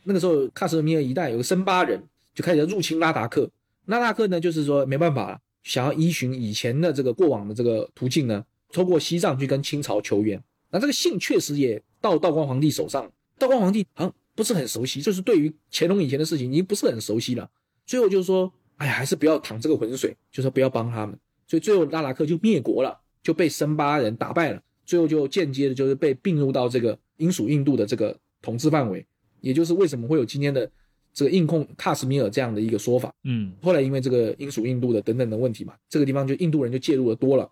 [0.04, 2.02] 那个时候喀什米尔一带有个森巴人
[2.34, 3.50] 就开始入侵拉达克，
[3.86, 10.42] 拉达克呢就是说没办法了，想要依循以前的这个过往的这个途径呢，透过西藏去跟清朝求援。
[10.70, 14.14] 那这个信确实也到道光皇帝手上，道光皇帝好像。
[14.34, 17.50] 不是很熟悉，就是对于乾隆以前的事情已经不是很熟悉了。
[17.84, 21.14] 最后就是说，哎呀，还是不要淌这个浑水，就说不要帮他们。
[21.46, 24.62] 所以最后拉达克就灭国了，就被森巴人打败了。
[24.86, 29.04] 最后就间接的就是被并入到这个英属印度的这个统治范围，
[29.42, 30.66] 也就是为什么会有今天的
[31.12, 33.12] 这个印控喀什米尔这样的一个说法。
[33.24, 37.46] 嗯，后来因为这个英属印度的等等的问题嘛，这个地方就印度人就介入的多了。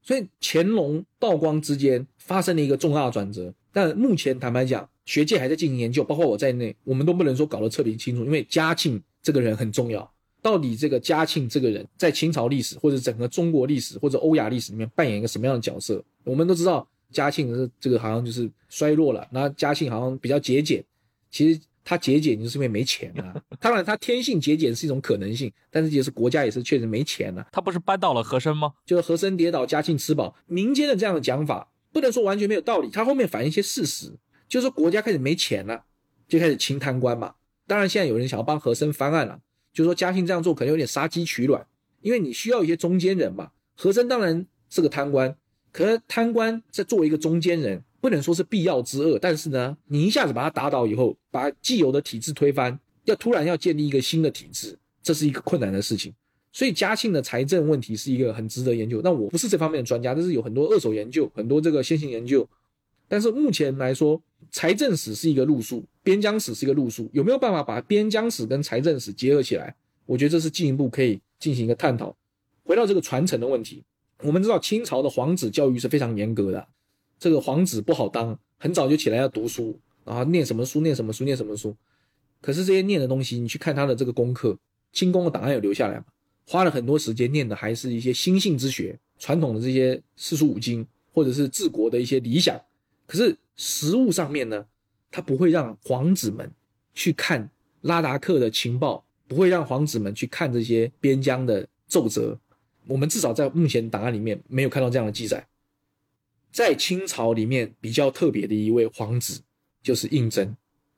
[0.00, 4.88] 所以乾隆道光之间发生了一个重大转折，但目前坦白讲。
[5.06, 10.10] 学界还在进行研究，包括我在内，我们都不能说搞得特别清楚，因为嘉庆这个人很重要。
[10.40, 16.02] 到底这个嘉庆这个人，在清朝历史或者整个中国历史或者欧亚历史里面扮演一个什么样的角色？
[16.24, 20.82] 我们都知道，嘉庆是这个好像就是衰落了，那嘉庆好像比较节俭。
[21.34, 23.34] 其实他节俭就是因为没钱啊。
[23.58, 27.44] 当然，他天性节俭是一种可能性，但是也是国家也是确实没钱了。
[27.50, 28.74] 他不是扳倒了和珅吗？
[28.86, 30.36] 就是和珅跌倒，嘉庆吃饱。
[30.46, 34.12] 民间的这样的讲法，不能说完全没有道理，他后面反映一些事实。
[34.48, 35.84] 就是国家开始没钱了，
[36.28, 37.34] 就开始清贪官嘛。
[37.66, 39.40] 当然，现在有人想要帮和珅翻案了，
[39.72, 41.66] 就是说嘉庆这样做可能有点杀鸡取卵，
[42.00, 43.50] 因为你需要一些中间人嘛。
[43.74, 45.36] 和珅当然是个贪官，
[45.72, 49.18] 可是贪官在作为一个中间人，不能说是必要之恶。
[49.18, 56.12] 但是呢，你一下子把他打倒以后，把既有的体制推翻，要突然要建立一个新的体制，这是一个困难的事情。
[56.52, 59.00] 所以嘉庆的财政问题是一个很值得研究。
[59.02, 62.46] 那我不是这方面的专家，但是有很多二手研究，很多这个先行研究。
[63.08, 69.74] 但是目前来说，财政史是一个路数，边疆史是一个路数，有没有办法把边疆史跟财政史结合起来？
[70.04, 72.14] 我觉得这是进一步可以进行一个探讨。
[72.64, 73.82] 回到这个传承的问题，
[74.22, 76.68] 我们知道清朝的皇子教育是非常严格的，
[77.18, 81.74] 这个皇子不好当，很早就起来要读书，然后念什么书念什么书念什么书。
[82.40, 84.58] 可是这些念的东西，你去看他的这个功课，
[84.92, 86.04] 清宫的档案有留下来吗？
[86.46, 92.60] 花了很多时间念的还是一些心性之学，传统的这些四书五经，或者是治国的一些理想。
[93.06, 94.66] 可是实物上面呢，
[95.10, 96.50] 他不会让皇子们
[96.92, 97.48] 去看
[97.80, 102.38] 拉达克的情报，不会让皇子们去看这些边疆的奏折。
[102.86, 105.46] 我们至少在目前档案里面没有看到这样的记载。
[106.54, 109.40] 在清朝里面比较特别的一位皇子
[109.82, 110.48] 就是胤禛，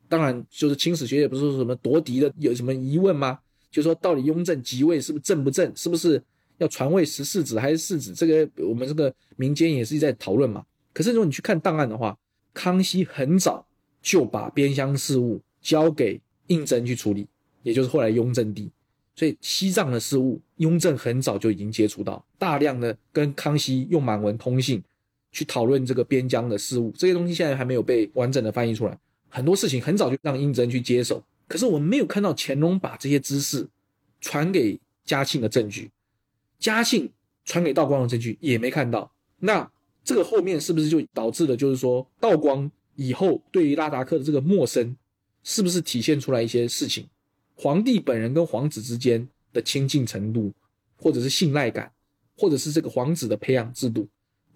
[0.07, 3.39] 当然就是清史学界不是说什么夺嫡的有什么疑问吗？
[3.71, 6.23] 就说到底雍正即位是不是正不正，是不是
[6.59, 8.13] 要传位十四子还是四子？
[8.13, 10.63] 这个我们这个民间也是在讨论嘛。
[10.93, 12.19] 可是如果你去看档案的话，
[12.53, 13.67] 康熙很早
[14.03, 17.27] 就把边疆事务交给胤禛去处理，
[17.63, 18.71] 也就是后来雍正帝。
[19.15, 24.83] 所以西藏的事务，雍正很早就已经接触到，大量的跟康熙用满文通信
[25.33, 26.93] 去讨论这个边疆的事务。
[26.97, 28.99] 这些东西现在还没有被完整的翻译出来，
[29.29, 31.23] 很多事情很早就让胤禛去接手。
[31.49, 33.67] 可是我们没有看到乾隆把这些知识
[34.21, 35.91] 传给嘉庆的证据，
[36.59, 37.11] 嘉庆
[37.45, 39.13] 传给道光的证据也没看到。
[39.39, 39.71] 那。
[40.07, 44.97] 这个后面是不是就导致了，就是说道光以后对于拉达克的这个陌生，
[45.43, 47.09] 是不是体现出来一些事情？
[47.57, 50.53] 皇帝本人跟皇子之间的亲近程度，
[50.97, 51.91] 或者是信赖感，
[52.37, 54.07] 或者是这个皇子的培养制度，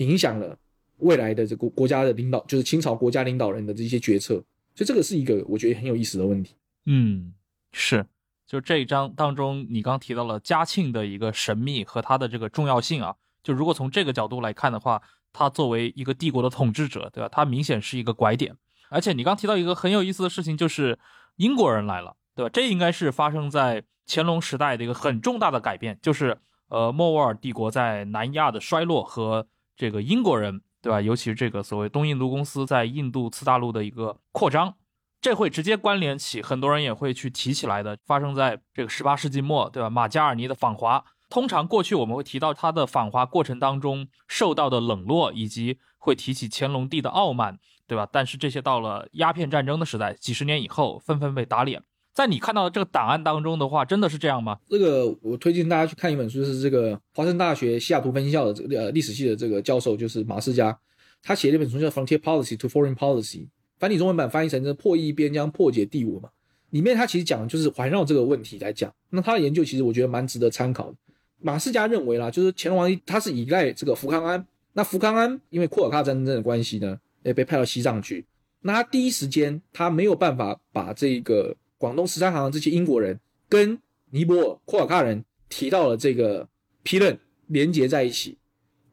[0.01, 0.55] 影响了
[0.98, 4.34] 未来的这个国家的领导，就是清朝国家领导人的这些决策。
[4.74, 6.55] 所以这个是一个我觉得很有意思的问题。
[6.84, 7.32] 嗯，
[7.72, 8.05] 是，
[8.46, 13.14] 就这一章当中，你刚提到了嘉庆的一个神秘和他的这个重要性啊。
[13.42, 15.01] 就如果从这个角度来看的话。
[15.32, 17.28] 他作为一个帝国的统治者，对吧？
[17.28, 18.57] 他明显是一个拐点。
[18.88, 20.98] 而且你刚提到一个很有意思的事情，就是
[21.36, 22.51] 英国人来了，对吧？
[22.53, 26.36] 这应该是发生在乾隆时代的一个很重大的改变，就是
[26.66, 29.46] 呃，莫卧儿帝国在南亚的衰落和
[29.81, 31.01] 这个英国人，对吧？
[31.01, 34.74] 尤其是这个所谓东印度公司在印度次大陆的一个扩张，
[35.22, 39.89] 这会直接关联起很多人也会去提起来的，发生在这个十八世纪末，对吧？
[39.89, 41.03] 马加尔尼的访华。
[41.31, 48.07] 通常过去我们会提到他的访华过程当中受到的冷落，以及会提起乾隆帝的傲慢，对吧？
[48.12, 51.83] 但是这些到了鸦片战争的时代，几十年以后纷纷被打脸。
[52.21, 54.59] 在你看到的这个档案当中的话，真的是这样吗？
[54.68, 60.79] 这个我推荐大家去看一本书，是这个华盛顿大学西雅图分校的这个呃历史系的这个教授，就是马世加，
[61.23, 63.39] 他写了一本书叫《Frontier Policy to Foreign Policy》，
[63.79, 66.29] 繁体中文版翻译成“这破译边疆，破解帝国”嘛。
[66.71, 68.93] 里面他其实讲的就是环绕这个问题来讲。
[69.09, 70.97] 那他的研究其实我觉得蛮值得参考的。
[71.41, 78.27] 马世加认为啦，就是乾隆皇帝他是依赖这个福康安，那福康安因为库尔喀战争的关系呢，也被派到西藏去。
[78.61, 83.18] 那他第一时间他没有办法把这个广东十三行这些英国人
[83.49, 86.47] 跟尼泊尔库尔喀人提到了这个
[86.83, 88.37] 批任连接在一起。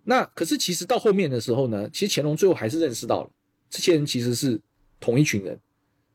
[0.05, 3.29] 那可是其实到后面的时候呢，其实乾隆最后还是认识到了
[3.69, 4.57] 这些人其实是
[5.01, 5.59] 同一群人。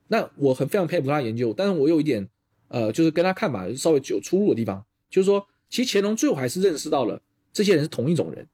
[0.08, 2.26] 那我很非常佩服他研究，但是我有一点
[2.68, 7.20] 呃，就是跟他看法稍微有出入的地方，就是说，其实乾隆最后还是认识到了
[7.52, 8.48] 这些人是同一种人，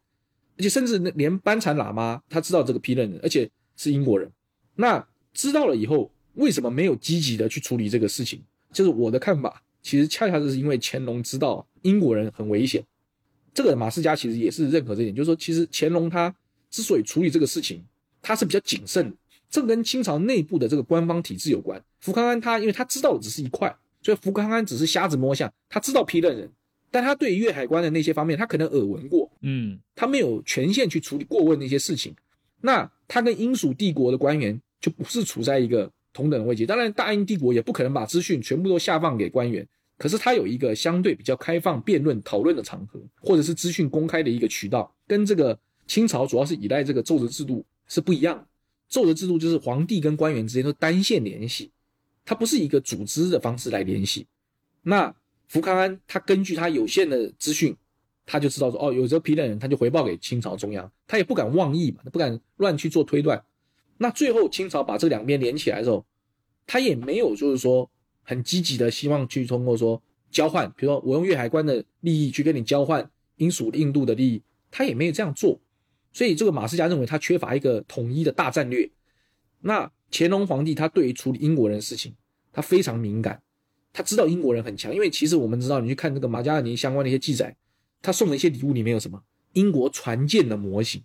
[0.57, 4.29] 而且甚至连班禅喇嘛他知道这个批任，而且是英国人。
[4.75, 8.43] 那知道了以后，为什么没有积极的去处理这个事情？
[8.73, 12.83] 就是我的看法，其实恰恰是因为乾隆知道英国人很危险。
[13.53, 16.35] 这个马世家其实也是认可这一点，就是说，其实乾隆他
[16.71, 17.85] 之所以处理这个事情，
[18.23, 19.13] 他是比较谨慎。
[19.51, 21.83] 这跟清朝内部的这个官方体制有关。
[22.01, 26.49] 福康安他因为他知道的只是一块，所以福康安只是瞎子摸象，他知道批任人，
[26.91, 32.15] 但他对粤海关的那些方面，他可能耳闻过，嗯，他没有权限去处理过问那些事情。
[32.61, 36.67] 那他跟英属帝国的官员就不是处在一个同等的位阶。
[36.67, 48.47] 当然，大英帝国也不可能把资讯全部都下放给官员，可是他有一个相对比较开放辩论讨论的场合，或者是资讯公开的一个渠道，跟这个清朝主要是依赖这个奏折制度是不一样。
[48.89, 51.71] 奏折制度就是皇帝跟官员之间都单线联系，
[52.25, 54.27] 它不是一个组织的方式来联系。
[54.83, 55.15] 那
[55.47, 57.77] 福康安他根据他有限的资讯，
[58.25, 63.43] 他就知道说哦，有这批的人，他就回报给清朝中央，他也不敢妄议嘛，他不敢乱去做推断。
[63.99, 66.05] 那最后清朝把这两边连起来之后，
[66.67, 67.91] 他也没有就是说
[68.23, 75.61] 很积极的希望去通过说交换，比如说我用粤海关的利益去跟你交换英属印度的利益，他也没有这样做。
[76.13, 78.91] 所以这个马世家认为他缺乏一个统一的大战略。
[79.61, 82.15] 那乾隆皇帝他对于处理英国人事情，
[82.53, 83.43] 他非常敏感，
[83.93, 87.57] 他知道英国人很强，因为其实我们知道，你去看这个马加尔尼相关的一些记载，
[88.01, 89.23] 他送的一些礼物里面有什么
[89.53, 91.03] 英国船舰的模型，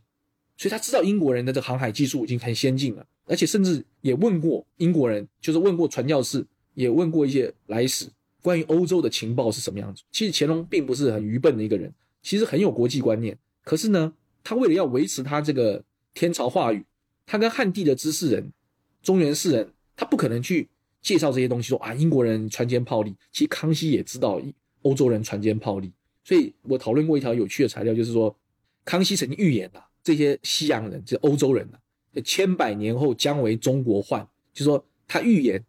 [0.58, 8.08] 所以他知道英国人的这个航海技术已经很先进了，而且甚至也问过英国人，就是问过传教士，也问过一些来使
[8.42, 10.04] 关于欧洲的情报是什么样子。
[10.12, 14.14] 其实乾隆并不是很愚笨的一个人，其实很有国际观念，可是呢。
[14.46, 15.82] 他为了要维持他这个
[16.14, 16.84] 天朝话语，
[17.26, 18.52] 他跟汉地的知识人、
[19.02, 20.68] 中原士人，他不可能去
[21.02, 23.16] 介绍这些东西，说啊英国人船坚炮利。
[23.32, 24.42] 其实康熙也知道
[24.82, 25.90] 欧洲人船坚炮利，
[26.26, 28.36] 所以我讨论过一条有趣的材料，就是说
[28.84, 31.80] 康熙曾经预言啊，这些西洋人，这欧洲人啊，
[32.24, 35.64] 千百年后将为中国患，就说他预言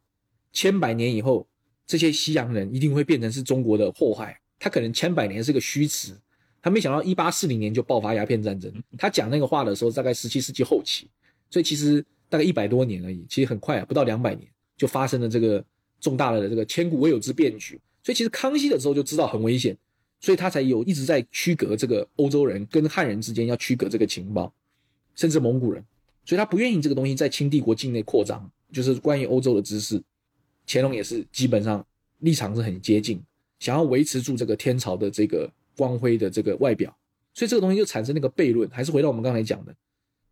[0.53, 1.47] 千百年以后，
[1.87, 4.41] 这些西洋人一定会变成是中国的祸害。
[4.59, 6.18] 他可能千百年是个虚词。
[6.62, 8.72] 他没想到一八四零年就爆发鸦片战争。
[8.97, 11.07] 他讲那个话的时候，大概十七世纪后期，
[11.51, 15.62] 所以其实大概一百多年而已，其实很快啊，不到两百年就发生了这个
[16.01, 17.78] 重大的这个千古未有之变局。
[18.03, 19.76] 所以其实康熙的时候就知道很危险，
[20.25, 24.51] 所以他才有一直在区隔这个欧洲人跟汉人之间要区隔这个情报，
[25.14, 25.85] 甚至蒙古人，
[26.25, 30.03] 所以他不愿意这个东西在清帝国境内扩张，就是关于欧洲的知识。
[30.66, 31.87] 乾隆也是基本上
[32.20, 33.22] 立场是很接近，
[33.59, 35.51] 想要维持住这个天朝的这个。
[35.77, 36.97] 光辉的这个外表，
[37.33, 38.70] 所以这个东西就产生那个悖论。
[38.70, 39.75] 还是回到我们刚才讲的，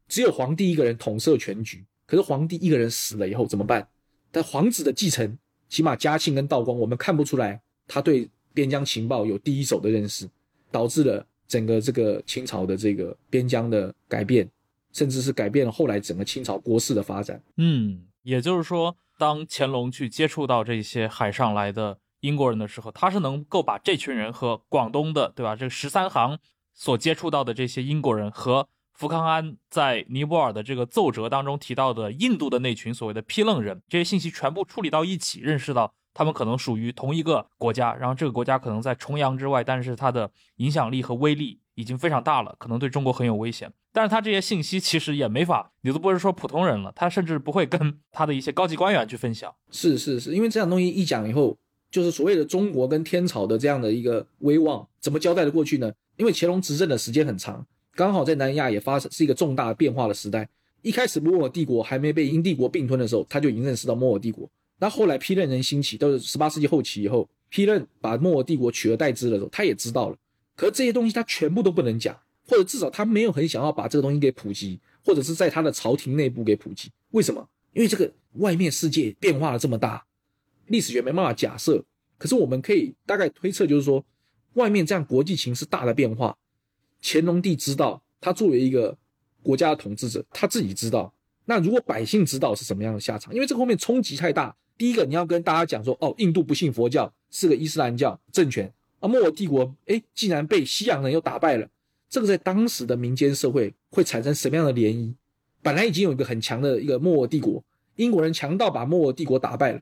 [0.06, 1.84] 只有皇帝一个人统摄全局。
[2.06, 3.88] 可是皇帝一个人死了以后怎么办？
[4.30, 5.36] 但皇子的继承，
[5.68, 10.28] 起码嘉庆跟道光，我们看不出来他对边疆情报有第一手的认识，
[10.70, 14.48] 导致了整个这个清朝的这个边疆的改变，
[14.92, 17.42] 甚至是改变了后来整个清朝国势的发展。
[17.56, 21.98] 嗯，也就是说，当乾隆去接触到这些海上来的。
[22.22, 25.56] 英国人的时候，他是能够把这群人和广东的，对吧？
[25.56, 26.38] 这个十三行
[26.72, 43.72] 所接触到的这些英国人和福康安在尼泊尔的这个奏折当中提到的印度的那群所谓的批愣人，这些信息全部处理到一起，认识到他们可能属于同一个国家，然后这个国家可能在重洋之外，但是它的影响力和威力已经非常大了，可能对中国很有危险。
[43.92, 49.54] 但是他这些信息其实也没法，你都不是说普通人了，他甚至不会跟 他的一些高级官员去分享。
[49.70, 51.56] 是是是，因为这样东西一讲以后。
[51.90, 55.92] 就是所谓的中国跟天朝的这样的一个威望，怎么交代的过去呢？
[56.16, 60.48] 因为乾隆执政的时间很长，刚好在南亚也发生是一个重大变化的时代。
[60.80, 64.48] 一开始摩尔帝国还没被英帝国并吞的时候，他就已经认识到摩尔帝国。
[64.82, 70.16] 那后来批任人兴起，都是十八世纪后期以后，批任把莫尔帝国取而代之的时候，他也知道了。
[70.56, 72.18] 可是这些东西他全部都不能讲，
[72.48, 76.90] 或者至少他没有很想要把这个东西给普及，或者是在他的朝廷内部给普及。
[77.12, 77.48] 为什么？
[77.74, 80.04] 因为这个外面世界变化了这么大。
[80.66, 81.84] 历史学没办法假设，
[82.18, 84.04] 可是我们可以大概推测，就是说，
[84.54, 86.36] 外面这样国际情势大的变化，
[87.00, 88.98] 乾隆帝知道，他作为一个
[89.44, 91.14] 国家的统治者，他自己知道。
[91.44, 94.52] 那如果百姓知道是什么样的下场，因为这个后面冲击太大。
[94.76, 101.68] 第一个，你要跟大家讲说，哦，印度不信佛教，是个伊斯兰教政权啊，莫尔帝国，哎，竟然被西洋人又打败了。
[102.08, 105.14] 这个在当时的民间社会会产生什么样的涟漪？
[105.62, 107.62] 本来已经有一个很强的一个莫尔帝国，
[107.96, 109.80] 英国人强盗把莫尔帝国打败了，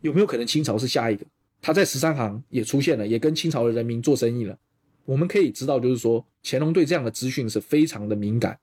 [0.00, 1.26] 有没有可能清朝是下一个？
[1.60, 4.56] 他在十三行也出现了，也跟清朝的人民做生意了。
[5.04, 8.58] 我们可以知道，就是说乾隆对这样的资讯是非常的敏感，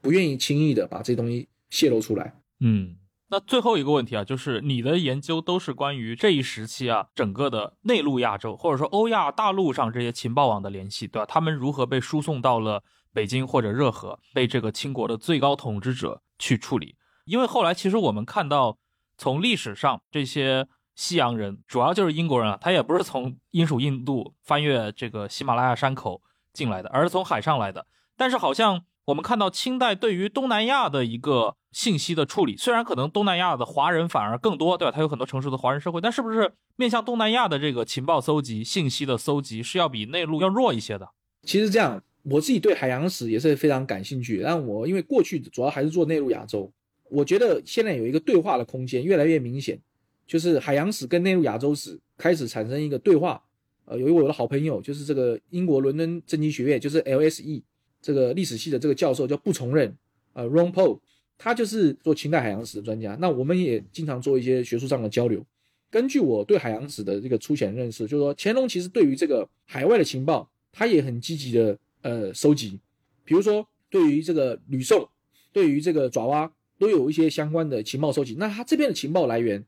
[0.00, 2.34] 不愿意轻易的把这东西泄露出来。
[2.60, 2.96] 嗯，
[3.34, 11.26] 那最后一个问题啊，就是你的研究都是关于这一时期啊，整个的内陆亚洲或者说欧亚大陆上这些情报网的联系，对吧？
[11.26, 16.94] 他们如何被输送到了北京或者热河，被这个清国的最高统治者去处理？
[17.24, 18.78] 因为后来其实我们看到，
[19.18, 26.22] 从历史上这些西洋人，主要就是英国人啊，他也不是从英属印度翻越这个喜马拉雅山口
[26.52, 27.84] 进来的，而是从海上来的。
[28.16, 34.92] 但是好像我们看到清代对于东南亚的一个信息的处理，虽然可能东南亚的华人反而更多，对吧？
[34.92, 41.08] 它有很多城市的华人社会，但是不是面向东南亚的这个情报搜集、信息的搜集是要比内陆要弱一些的？
[41.42, 44.40] 其实这样，我自己对海洋史也是非常感兴趣。
[44.42, 46.72] 但我因为过去主要还是做内陆亚洲。
[47.10, 49.78] 我觉得现在有一个对话的空间越来越明显，
[50.26, 53.42] 就是海洋史跟内陆亚洲史开始产生一个对话。
[53.84, 57.62] 呃，由于我的好朋友，就是这个英国伦敦政经学院，就是 LSE
[58.04, 59.96] 这个历史系的这个教授叫不从任，
[60.34, 60.98] 呃，Ron Paul，
[61.38, 63.16] 他就是做清代海洋史的专家。
[63.18, 65.42] 那我们也经常做一些学术上的交流。
[65.90, 72.78] 根据我对海洋史的这个粗浅认识，就是说乾隆其实对于这个海外的情报，他也很积极的呃收集。
[73.24, 75.08] 比如说对于这个吕宋，
[75.52, 76.52] 对于这个爪哇。
[76.76, 78.34] 都有一些相关的情报收集。
[78.36, 79.64] 那他这边的情报来源，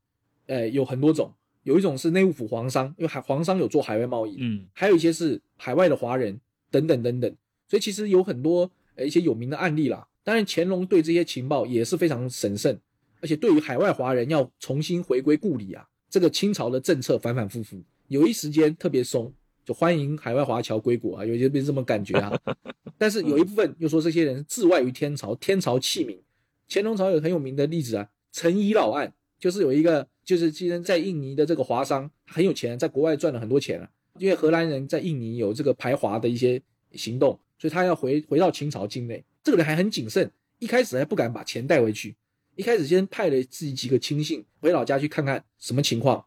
[0.46, 1.32] 呃，有很多种。
[1.62, 7.32] 有一种是内务府皇商，因为海皇商有做海外贸易，嗯，还有一些是海外的华人等等等等。
[7.68, 10.06] 所以其实有很多呃一些有名的案例啦。
[10.22, 12.76] 当然，乾隆对这些情报也是非常审慎，
[13.20, 19.32] 而且对于海外华人要重新回归故里啊，这个清朝的政策反反复复，有一时间特别松，
[19.64, 22.36] 就欢迎海外华侨归国啊，有些变这么感觉啊。
[22.98, 26.20] 但是有一部分又说这些人自外于天朝，天朝弃民。
[26.68, 33.88] 乾隆朝有很有名的例子啊，陈仪老案，就是有一个就是今天在印尼的这个华商很有钱，在国外赚了很多钱啊，
[34.18, 36.60] 因为荷兰人在印尼有这个排华的一些
[36.94, 39.24] 行动，所以他要回回到清朝境内。
[39.42, 42.16] 这个人还很谨慎，一开始还不敢把钱带回去，
[42.54, 46.24] 一开始先派了自己几个亲信回老家去看看什么情况，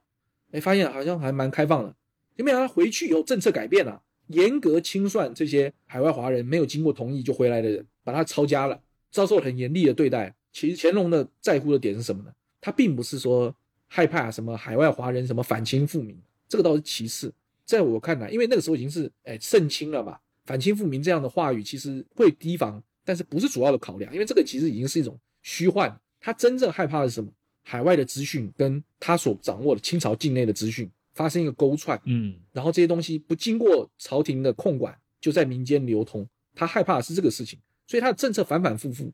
[0.52, 1.96] 哎，发现好像还蛮开放的。
[2.38, 8.82] 没想到回去以后政策改变了，严格清算这些海外华人没有经过同意就回来的人，把他抄家了。
[9.12, 10.34] 遭受很严厉的对待。
[10.54, 12.32] 其实乾隆的在乎的点是什么呢？
[12.62, 13.54] 他并不是说
[13.88, 16.18] 害怕什么海外华人什么反清复明，
[16.48, 17.34] 这个倒是其次。
[17.66, 20.18] 在我看来，因为那个时候已经是哎盛清了嘛，
[20.50, 24.12] 反清复明这样的话语其实会提防，但是不是主要的考量。
[24.12, 25.96] 因为这个其实已经是一种虚幻。
[26.20, 27.32] 他真正害怕的是什么？
[27.62, 36.28] 海外的资讯跟他所掌握的清朝境内的资讯发生一个勾串，嗯，然后这些东西不经过朝廷的控管就在民间流通。
[36.56, 37.60] 他害怕的是这个事情。
[37.86, 39.12] 所以他的政策反反复复，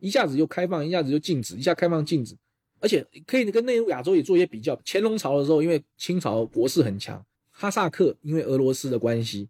[0.00, 2.34] 一下子又开放，一下子又禁止，一下开放禁止，
[2.80, 4.80] 而且可以跟内陆亚洲也做一些比较。
[4.86, 9.46] 乾隆朝的时候，因为清朝国势很强，哈萨克因为俄罗斯的关系，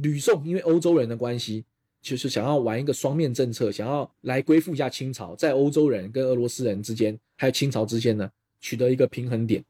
[0.00, 1.64] 吕宋因为欧洲人的关系，
[2.00, 8.30] 就是想要玩一个双面政策，想要来归附一下清朝，在欧洲人跟俄罗斯人之间，还有清朝之间呢，
[8.60, 9.64] 取得一个平衡点。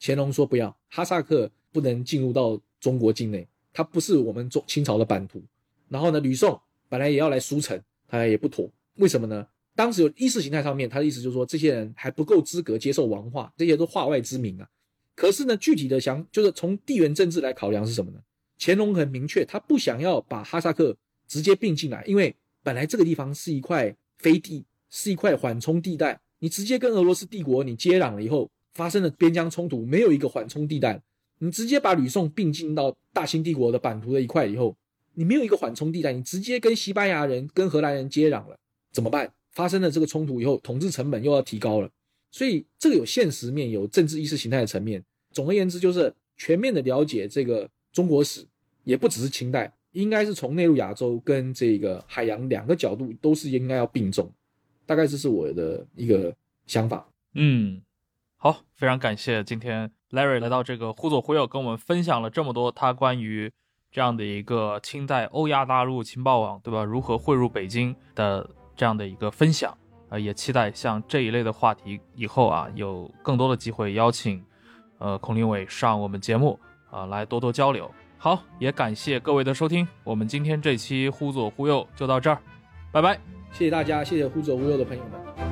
[0.00, 5.42] 乾隆说不要，哈萨克不能进入到中国境内，它不是我们中清朝的版图。
[5.88, 7.80] 然后呢，吕宋本来也要来书城。
[8.08, 9.44] 他也不妥，为什么呢？
[9.74, 14.68] 当时有意识形态上面，他的意思就是说，这些人还不够资格接受王化，这些都化外之民啊。
[15.16, 18.20] 可是呢，具体的想就是从地缘政治来考量是什么呢？
[18.58, 20.96] 乾隆很明确，他不想要把哈萨克
[21.26, 31.00] 直接并进来，因为本来这个地方是一块飞地，是一块缓冲地带，你直接跟俄罗斯帝国你接壤了以后，发生了边疆冲突，没有一个缓冲地带，
[31.38, 34.76] 你直接把吕宋并进到大清帝国的版图的一块以后。
[35.18, 38.58] 你没有一个缓冲地带，你直接跟西班牙人、跟荷兰人接壤了，
[38.92, 39.32] 怎么办？
[39.52, 41.88] 发生了这个冲突以后，统治成本又要提高了，
[42.30, 45.02] 所以这个有现实面，有政治意识形态的层面。
[45.32, 48.46] 总而言之，就是全面的了解这个中国史，
[48.84, 54.30] 也不只是清代，应该是从内陆亚洲跟这个海洋两个角度都是应该要并重。
[54.84, 56.34] 大概这是我的一个
[56.66, 57.08] 想法。
[57.32, 57.80] 嗯，
[58.36, 63.50] 好，非常感谢今天 Larry 来到这个忽左忽右，跟我们分享了这么多他关于。
[63.92, 66.84] 这样的一个清代欧亚大陆情报网，对吧？
[66.84, 69.74] 如何汇入北京的这样的一个分享
[70.10, 74.44] 啊，也期待像这一类的话题以后啊，有更多的机会邀请
[74.98, 76.60] 呃孔令伟上我们节目
[76.96, 77.90] 啊、来多多交流。
[78.16, 82.38] 好，也感谢各位的收听，我们今天这期忽左忽右就到这儿，
[82.90, 83.18] 拜拜。
[83.52, 85.45] 谢谢大家，谢谢忽左忽右的朋友们。